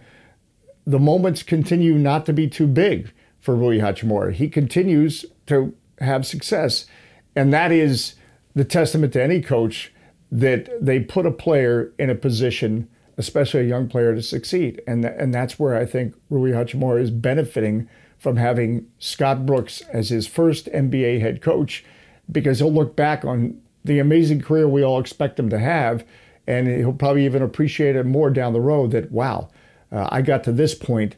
[0.86, 4.32] the moments continue not to be too big for Rui Hachimura.
[4.32, 6.86] He continues to have success.
[7.34, 8.14] And that is
[8.54, 9.92] the testament to any coach
[10.30, 14.80] that they put a player in a position, especially a young player, to succeed.
[14.86, 17.88] And, and that's where I think Rui Hachimura is benefiting
[18.19, 21.83] from having Scott Brooks as his first NBA head coach
[22.31, 26.03] because he'll look back on the amazing career we all expect him to have,
[26.47, 29.49] and he'll probably even appreciate it more down the road that, wow,
[29.91, 31.15] uh, I got to this point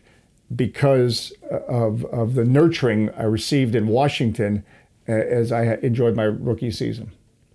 [0.53, 4.65] because of, of the nurturing I received in Washington
[5.07, 7.11] as I enjoyed my rookie season.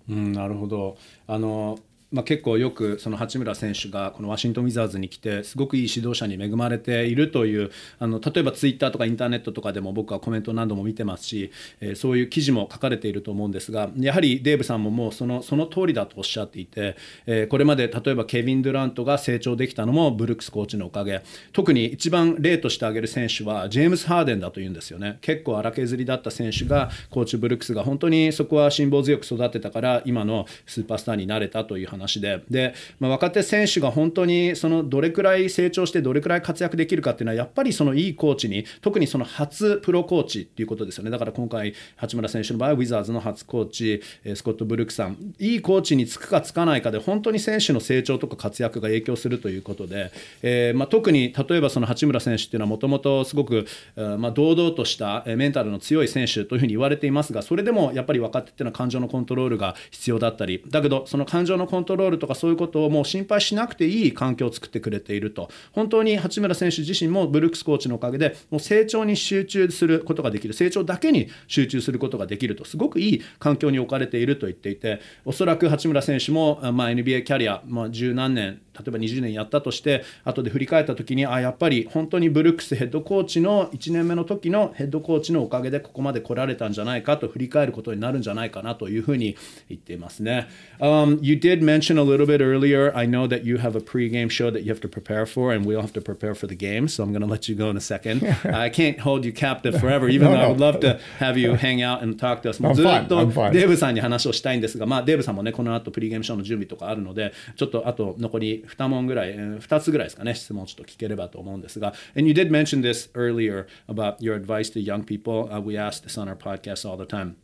[0.08, 0.96] うん、なるほど
[1.28, 1.78] あの
[2.09, 11.51] まあ、結構よくその八村選手がこのワシントン・ウィザーズに来てすごくいい指導者に恵まれているというあの例えばツイッターとかインターネットとかでも僕はコメント何度も見てますし、
[11.81, 16.95] えー、そういう記事も書かれていると思うんですがやはりデーブさんももうそのその通りだとおっしゃっていて、
[17.25, 21.21] えー、これまで例えばケビン・ドゥラントが成長できたのもブルックスコーチのおかげ。
[21.51, 25.17] 特に一番例として挙げる選手はジェームス・ハーデンだというんですよね。
[25.21, 32.41] 結構荒削りだった選手がコーチブルックスが本当にそこは辛抱強く育てたから今のスーパースターになれたという話で。
[32.49, 41.09] でまあ、若手選手が本当にそのどれくらい成長してどれくらい活躍できるかっていうのはやっぱりそのいいコーチに特にその初プロコーチっていうことですよね。
[41.09, 44.01] だから今回八村選手の場合はウィザーズの初コーチ
[44.35, 45.17] スコット・ブルックさん。
[45.39, 60.63] いいコーチにつくかつかないかで本当に選手の成長とか活躍が影響するということで、えーまあ、特に例えばその八村選手っていうのはもともとすごく、まあ、堂々としたメンタルの強い選手というふうに言われていますがそれでもやっぱり若手っていうのは感情のコントロールが必要だったり。
[60.67, 65.49] だけどその感情のコントロールとかそういうことをもう心配しなくていい環境を作ってくれていると。
[65.71, 70.53] 本当に八村選手自身もブルックスコーチのおかげでもう成長に集中することができる。
[70.53, 72.63] 成長だけに集中することができると。
[72.63, 89.35] すごくいい環境に置かれていると言っていておそらく八村選手も、まあ、NBA キャリア、まあ、十何年例えば20年やったとして後で振り返った時にあやっぱり本当にブルックスヘッドコーチの1年目の時のヘッドコーチのおかげでここまで来られたんじゃないかと振り返ることになるんじゃないかなというふうに
[89.69, 90.47] 言っていますね。
[90.79, 94.51] Um, you did mention a little bit earlier, I know that you have a pregame show
[94.51, 96.87] that you have to prepare for, and we all have to prepare for the game,
[96.87, 98.23] so I'm going to let you go in a second.
[98.45, 101.53] I can't hold you captive forever, even no, though I would love to have you
[101.55, 102.61] hang out and talk to us.
[102.61, 116.20] もうずっとデーブさんに話をしたいんですが、まあ、デーブさんもね、この後プリゲームショーの準備とかあるので、ちょっとあと残り2問ぐらい、2つぐらいですかね、質問をちょっと聞ければと思うんですが、And you did mention this earlier about your advice to young people.、Uh, we ask this
[116.20, 117.36] on our podcast all the time.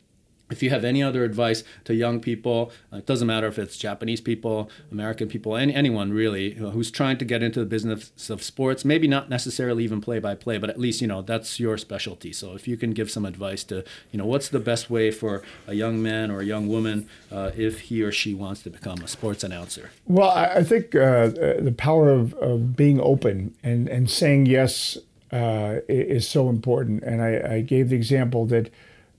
[0.54, 3.76] if you have any other advice to young people, uh, it doesn't matter if it's
[3.76, 8.40] Japanese people, American people, any, anyone really who's trying to get into the business of
[8.42, 11.76] sports, maybe not necessarily even play by play, but at least, you know, that's your
[11.76, 12.32] specialty.
[12.32, 15.42] So if you can give some advice to, you know, what's the best way for
[15.66, 18.98] a young man or a young woman uh, if he or she wants to become
[19.02, 19.90] a sports announcer?
[20.06, 21.28] Well, I think uh,
[21.68, 24.98] the power of, of being open and, and saying yes
[25.32, 27.02] uh, is so important.
[27.02, 28.70] And I, I gave the example that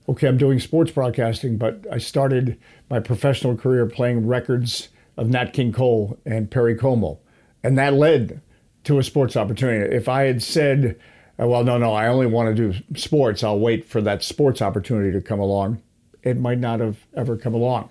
[0.08, 5.52] okay, I'm doing sports broadcasting, but I started my professional career playing records of Nat
[5.52, 7.18] King Cole and Perry Como.
[7.62, 8.40] And that led
[8.84, 9.94] to a sports opportunity.
[9.94, 10.98] If I had said,
[11.40, 14.62] uh, well, no, no, I only want to do sports, I'll wait for that sports
[14.62, 15.82] opportunity to come along,
[16.22, 17.90] it might not have ever come along.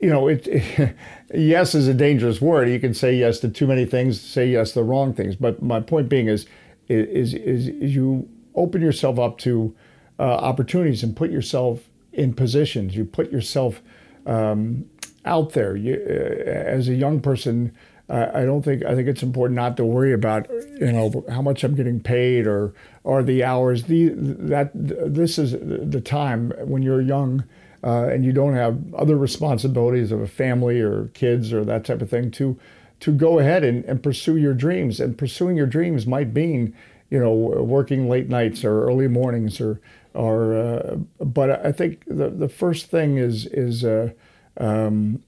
[0.00, 0.96] You know, it, it
[1.34, 2.68] yes is a dangerous word.
[2.68, 5.36] You can say yes to too many things, say yes to the wrong things.
[5.36, 6.46] But my point being is,
[6.88, 9.74] is, is, is you open yourself up to
[10.22, 12.94] uh, opportunities and put yourself in positions.
[12.94, 13.82] You put yourself
[14.24, 14.88] um,
[15.24, 15.74] out there.
[15.74, 17.74] You, uh, as a young person,
[18.08, 20.48] uh, I don't think I think it's important not to worry about
[20.78, 23.84] you know how much I'm getting paid or or the hours.
[23.84, 27.44] The that this is the time when you're young.
[27.84, 32.00] Uh, and you don't have other responsibilities of a family or kids or that type
[32.00, 32.56] of thing to
[33.00, 36.72] to go ahead and, and pursue your dreams and pursuing your dreams might mean
[37.10, 39.80] you know working late nights or early mornings or
[40.14, 44.10] or uh, but I think the the first thing is is uh,
[44.58, 45.22] um,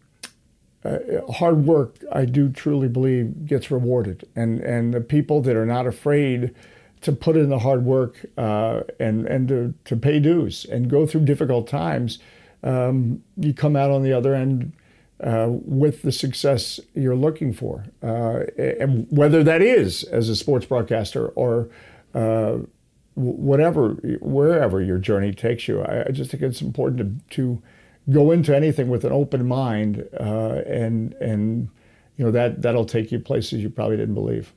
[0.85, 0.99] uh,
[1.33, 1.97] hard work.
[2.13, 6.55] I do truly believe gets rewarded, and and the people that are not afraid
[7.01, 11.07] to put in the hard work uh, and and to, to pay dues and go
[11.07, 12.19] through difficult times,
[12.63, 14.73] um, you come out on the other end.
[15.23, 20.67] Uh, with the success you're looking for, uh, and whether that is as a sports
[20.67, 21.69] broadcaster or
[23.15, 23.91] whatever,
[24.21, 25.83] wherever your journey takes you.
[25.83, 27.63] I, I, just think it's important to, to
[28.11, 31.69] go into anything with an open mind, uh, and and
[32.17, 34.53] you know that that'll take you places you probably didn't believe.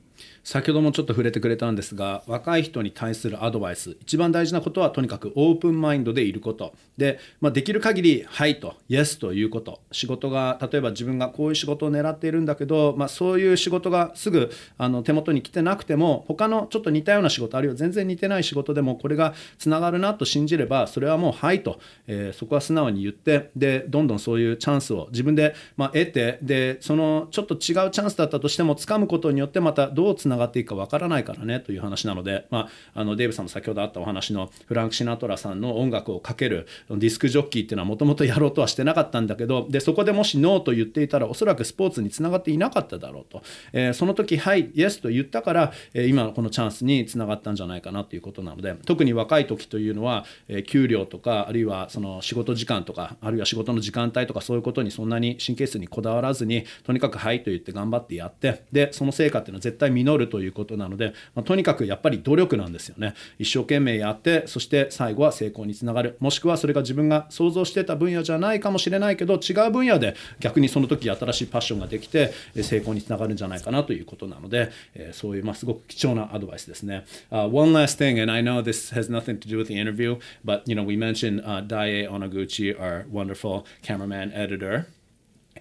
[0.47, 6.73] 先ほどもちょっと触れてくれたんですが若い人に対するアドバイス一番大事なことはとにかくオープンマインドでいること。
[6.95, 9.81] で、まあ、できる限り「はい」と「イエス」ということ。
[9.91, 43.41] 仕事が例えば自分がこういう仕事を狙っているんだけど、まあ、そういう仕事がすぐあの手元に来てなくても他のちょっと似たような仕事あるいは全然似てない仕事でもこれがつながるなと信じればそれはもう「はい」と、えー、そこは素直に言ってでどんどんそういうチャンスを自分で、まあ、得てでそのちょっと違うチャンスだったとしても掴むことによってまたどうつながるっていくかわからないからねという話なので、まあ、あのデーブさんも先ほどあったお話のフランク・シナトラさんの音楽をかけるディスクジョッキーっていうのはもともとやろうとはしてなかったんだけどでそこでもしノーと言っていたらおそらくスポーツにつながっていなかっただろうと、
[43.73, 77.05] えー、その時はいイエスと言ったから、えー、今のこのチャンスにつながったんじゃないかなということなので特に若い時というのは、えー、給料とかあるいはその仕事時間とかあるいは仕事の時間帯とかそういうことにそんなに神経質にこだわらずにとにかくはいと言って頑張ってやってでその成果っていうのは絶対実るということなので、まあ、とにかくやっぱり努力なんですよね一生懸命やってそして最後は成功につながるもしくはそれが自分が想像してた分野じゃないかもしれないけど違う分野で逆にその時新しいパッションができて成功につながるんじゃないかなということなので、えそういうまあすごく貴重なアドバイスですね。
[77.32, 80.63] Uh, one last thing, and I know this has nothing to do with the interview, but
[80.65, 84.88] you know we mentioned uh, Daie Onoguchi, our wonderful cameraman editor,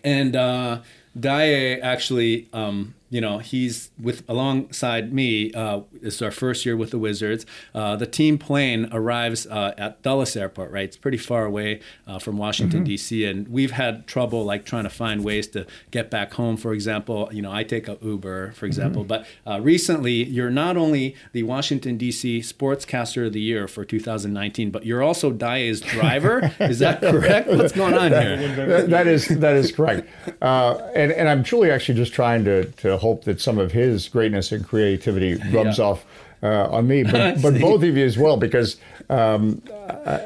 [0.05, 0.81] and uh,
[1.19, 2.49] Dae actually.
[2.53, 5.53] Um, you know, he's with alongside me.
[5.53, 7.47] Uh, it's our first year with the Wizards.
[7.75, 10.85] Uh, the team plane arrives uh, at Dulles Airport, right?
[10.85, 12.89] It's pretty far away uh, from Washington mm-hmm.
[12.89, 16.57] D.C., and we've had trouble like trying to find ways to get back home.
[16.57, 19.05] For example, you know, I take a Uber, for example.
[19.05, 19.09] Mm-hmm.
[19.09, 22.41] But uh, recently, you're not only the Washington D.C.
[22.41, 26.53] Sportscaster of the Year for 2019, but you're also Daie's driver.
[26.61, 27.49] is that correct?
[27.49, 28.37] What's going on here?
[28.67, 30.09] that, that is that is correct.
[30.43, 34.09] Uh, and and I'm truly actually just trying to to hope that some of his
[34.09, 35.85] greatness and creativity rubs yeah.
[35.85, 36.05] off
[36.43, 38.77] uh, on me, but but both of you as well, because
[39.09, 39.63] um,
[40.05, 40.19] uh,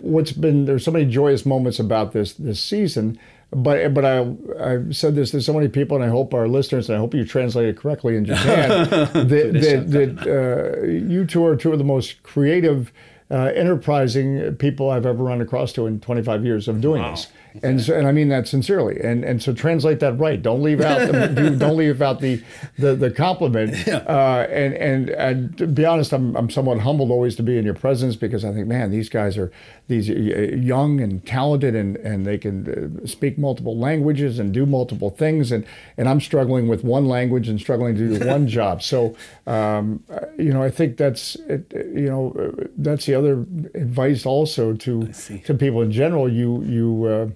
[0.00, 3.18] what's been there's so many joyous moments about this this season.
[3.50, 6.88] But but I I've said this to so many people, and I hope our listeners,
[6.88, 11.44] and I hope you translate it correctly in Japan, that that, that uh, you two
[11.44, 12.92] are two of the most creative,
[13.30, 17.10] uh, enterprising people I've ever run across to in 25 years of doing wow.
[17.10, 17.26] this.
[17.62, 19.00] And so, and I mean that sincerely.
[19.00, 20.40] And and so translate that right.
[20.40, 22.42] Don't leave out the, don't leave out the
[22.78, 23.74] the, the compliment.
[23.86, 23.96] Yeah.
[23.96, 27.64] Uh, and and and to be honest, I'm I'm somewhat humbled always to be in
[27.64, 29.50] your presence because I think, man, these guys are
[29.88, 34.66] these uh, young and talented and and they can uh, speak multiple languages and do
[34.66, 35.52] multiple things.
[35.52, 35.64] And
[35.96, 38.82] and I'm struggling with one language and struggling to do one job.
[38.82, 44.26] So um, uh, you know, I think that's it, you know that's the other advice
[44.26, 45.12] also to
[45.44, 46.28] to people in general.
[46.28, 47.28] You you uh, uh,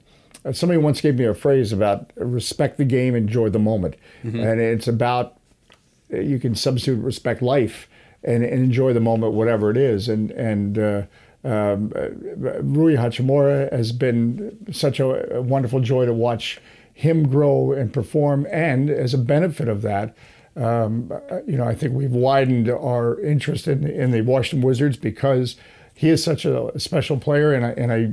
[0.53, 4.41] somebody once gave me a phrase about respect the game, enjoy the moment, mm-hmm.
[4.41, 5.39] and it's about
[6.13, 7.89] uh, you can substitute respect life
[8.23, 10.09] and, and, enjoy the moment, whatever it is.
[10.09, 11.03] And and uh,
[11.45, 12.09] um, uh,
[12.63, 16.61] Rui Hachimura has been such a, a, wonderful joy to watch
[16.93, 20.17] him grow and perform, and as a benefit of that.
[20.57, 24.97] Um, uh, you know, I think we've widened our interest in, in the Washington Wizards
[24.97, 25.57] because
[25.95, 28.13] he is such a special player, and I, and I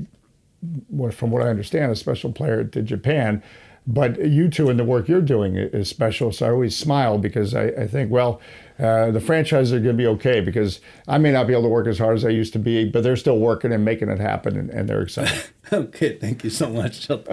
[1.12, 3.44] from what I understand, a special player to Japan.
[3.86, 6.32] But you two and the work you're doing is special.
[6.32, 8.40] So I always smile because I, I think, well,
[8.80, 11.70] uh, the franchises are going to be okay because I may not be able to
[11.70, 14.20] work as hard as I used to be, but they're still working and making it
[14.20, 15.44] happen, and, and they're excited.
[15.72, 17.08] okay, thank you so much.
[17.08, 17.32] ちょっと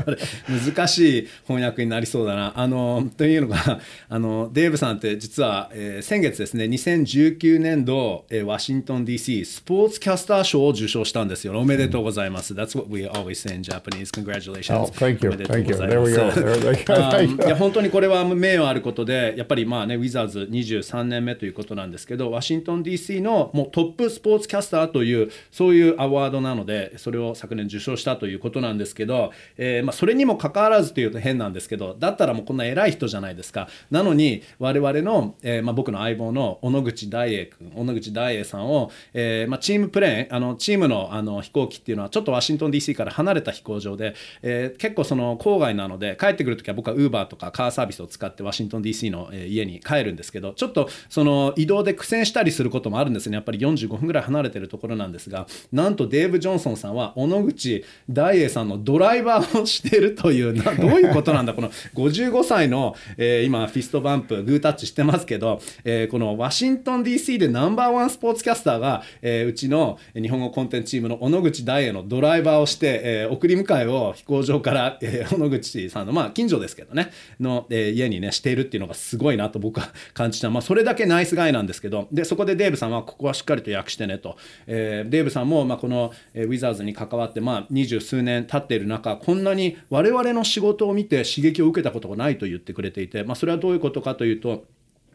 [0.48, 2.52] 難しい翻訳になりそうだな。
[2.54, 11.58] あのというのが あのデーブさんって実は、えー、先月ですね2019年度、えー、ワシントン DC スポーツキャスター賞を受賞したんですよ。
[11.58, 12.54] おめでとうございます。
[12.54, 14.12] That's what we always say in Japanese.
[14.12, 14.78] Congratulations.
[14.78, 15.30] Oh, thank you.
[15.32, 15.76] Thank you.
[15.76, 17.40] There we go.
[17.44, 33.68] いや本当にこれは名誉あることでやっぱりまあねウィザーズ23年目ということなんですけどワシントン DC のもうトップスポーツキャスターというそういうアワードなのでそれを昨年受賞したということなんですけど、えー、まあ、それにもかかわらずというと変なんですけどだったらもうこんな偉い人じゃないですか。
[33.90, 53.34] なのに我々の、えー、まあ、僕の相棒の小野口大栄君小野口大栄さんを、えー、まあ、チームプレーンあのチームのあの飛行機っていうのはちょっとワシントン DC から離れた飛行場で、え結構その郊外なので帰ってくるときは僕はウーバーとかカーサービスを使ってワシントン DC の家に帰るんですけどちょっとその移動で苦戦したりすることもあるんですね。
[53.34, 61.54] やっぱり45分ぐらい離れてるところなんですがなんとデーブ・ジョンソンさんは小野口大栄さんのドライバーをしているというな どういうことなんだ？
[61.54, 84.36] この55歳の、えー、今フィストバンプグータッチしてますけど、えー、このワシントン DC でナンバーワンスポーツキャスターが、えー、うちの日本語コンテンツチームの小野口大栄のドライバーをして、えー、送り迎えを飛行場から、えー、小野口さんのまあ近所ですけどねの、えー、家にねしているっていうのがすごいなと僕は感じた、まあ、それだけナイスガイなんですけどでそこでデーブさんはここはしっかりと訳してねと、
[84.66, 94.64] えー、デーブさんも、まあ、この、えー、ウィザーズに関わって、まあ、二十数年経っている中こんなに我々の仕事を見て刺激を受けたことがないと言ってくれていて、まあ、それはどういうことかというと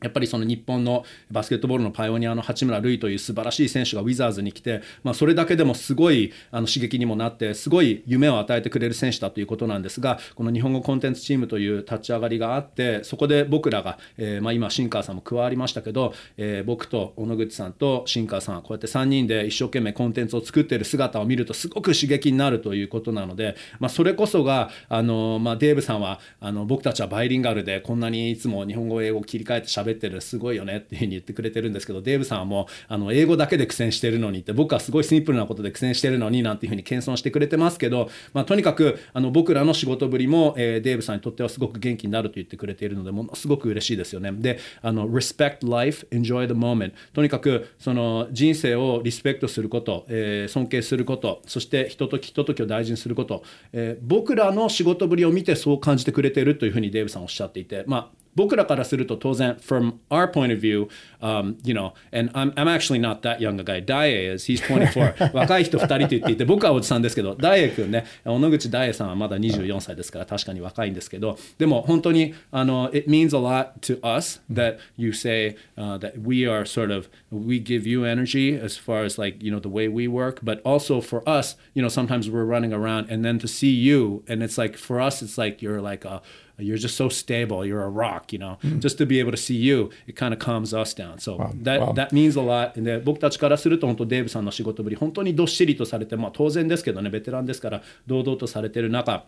[0.05, 44.31] やっぱりその日本のバスケットボールのパイオニアの八村塁という素晴らしい選手がウィザーズに来て、まあ、それだけでもすごいあの刺激にもなってすごい夢を与えてくれる選手だということなんですがこの日本語コンテンツチームという立ち上がりがあってそこで僕らが、えー、まあ、今新川さんも加わりましたけど、えー、僕と小野口さんと新川さんこうやって3人で一生懸命コンテンツを作ってる姿を見るとすごく刺激になるということなので、まあ、それこそがあの、ま、デーブさんはあの僕たちはバイリンガルでこんなにいつも日本語英語を切り替えて喋ってるすごいよねっていうふうに言ってくれてるんですけどデーブさんはもうあの英語だけで苦戦してるのにって僕はすごいシンプルなことで苦戦してるのになんていうふうに謙遜してくれてますけど、まあ、とにかくあの僕らの仕事ぶりも、えー、デーブさんにとってはすごく元気になると言ってくれているのでものすごく嬉しいですよね。
[44.31, 53.43] であの respect life enjoy the moment とにかくその人生をリスペクトすること、えー、尊敬することそしてひとときひとときを大事にすること、
[53.73, 60.88] えー、僕らの仕事ぶりを見てそう感じてくれてるというふうにデーブさんおっしゃっていてまあ僕らからすると当然 from our point of view
[61.20, 64.62] um, you know and I'm, I'm actually not that young a guy ダイエ is he's
[64.62, 76.94] 24 若い人2人と言っていて僕はおじさんですけどダイエ君ね小野口ダイエさんはまだ24歳ですから確かに若いんですけどでも本当にあの it means a lot to us that you say、uh, that we are sort
[76.94, 80.40] of we give you energy as far as like you know the way we work
[80.42, 84.22] but also for us you know sometimes we're running around and then to see you
[84.28, 86.22] and it's like for us it's like you're like a
[86.57, 87.65] you're just so stable.
[87.65, 88.57] You're a rock, you know.
[88.63, 88.79] Mm.
[88.79, 91.19] Just to be able to see you, it kind of calms us down.
[91.19, 92.73] So that that means a lot.
[92.81, 99.25] で僕たちからすると本当デーブさんの仕事ぶり本当にどっしりとされて、まあ当然ですけどねベテランですから堂々とされてる中。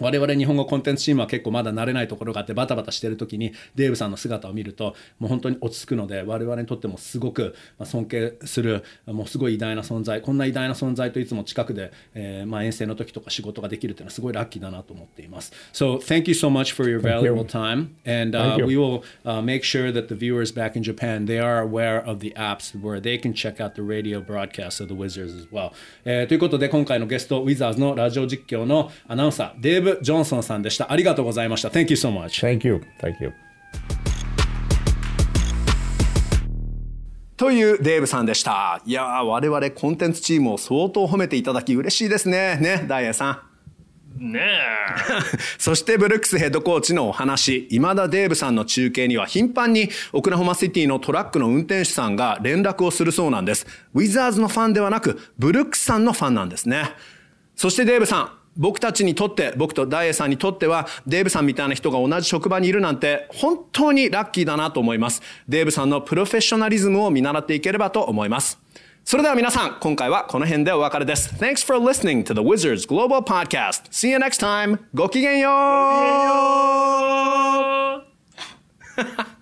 [0.00, 15.52] 我々日本語コンテンツチームは結構まだ慣れないところがあってバタバタしてる時にデーブさんの姿を見るともう本当に落ち着くので我々にとってもすごく尊敬するもうすごい偉大な存在こんな偉大な存在といつも近くで、えー、まあ遠征の時とか仕事ができるというのはすごいラッキーだなと思っています。
[15.72, 20.14] So thank you so much for your valuable time and、uh, we will、uh, make sure that the
[20.14, 23.74] viewers back in Japan they are aware of the apps where they can check out
[23.74, 25.72] the radio broadcast of the Wizards as well、
[26.04, 30.92] えー、ということで今回のゲストウィザーズのラジオ実況のアナウンサーデーブ・ジョンソンさんでした。
[30.92, 31.68] ありがとうございました。
[31.68, 32.46] Thank you so much.
[32.46, 32.82] Thank you.
[33.00, 33.32] Thank you.
[37.36, 38.82] というデーブさんでした。
[38.84, 42.58] いやー、我々コンテンツチームを相当褒めていただき嬉しいですね。
[42.60, 43.30] ね、ダイヤさ
[44.18, 44.30] ん。
[44.32, 44.42] ねえ。
[45.56, 53.66] そしてブルックスヘッドコーチのお話、今田デーブさんの中継には頻繁にオクラホマシティのトラックの運転手さんが連絡をするそうなんです。
[53.94, 56.90] ウィザーズのファンではなく、ブルックスさんのファンなんですね。
[57.56, 58.30] そしてデーブさん、
[58.60, 65.22] 僕たちにとって、僕とダイエさんにとっては、デーブさんみたいな人が同じ職場にいるなんて、本当にラッキーだなと思います。
[65.48, 68.58] デーブさんのプロフェッショナリズムを見習っていければと思います。
[69.02, 71.34] それでは皆さん、今回はこの辺でお別れです。
[71.36, 73.90] Thanks for listening to the Wizards Global Podcast.
[73.90, 74.78] See you next time.
[74.92, 75.48] ごきげんよ
[79.26, 79.30] う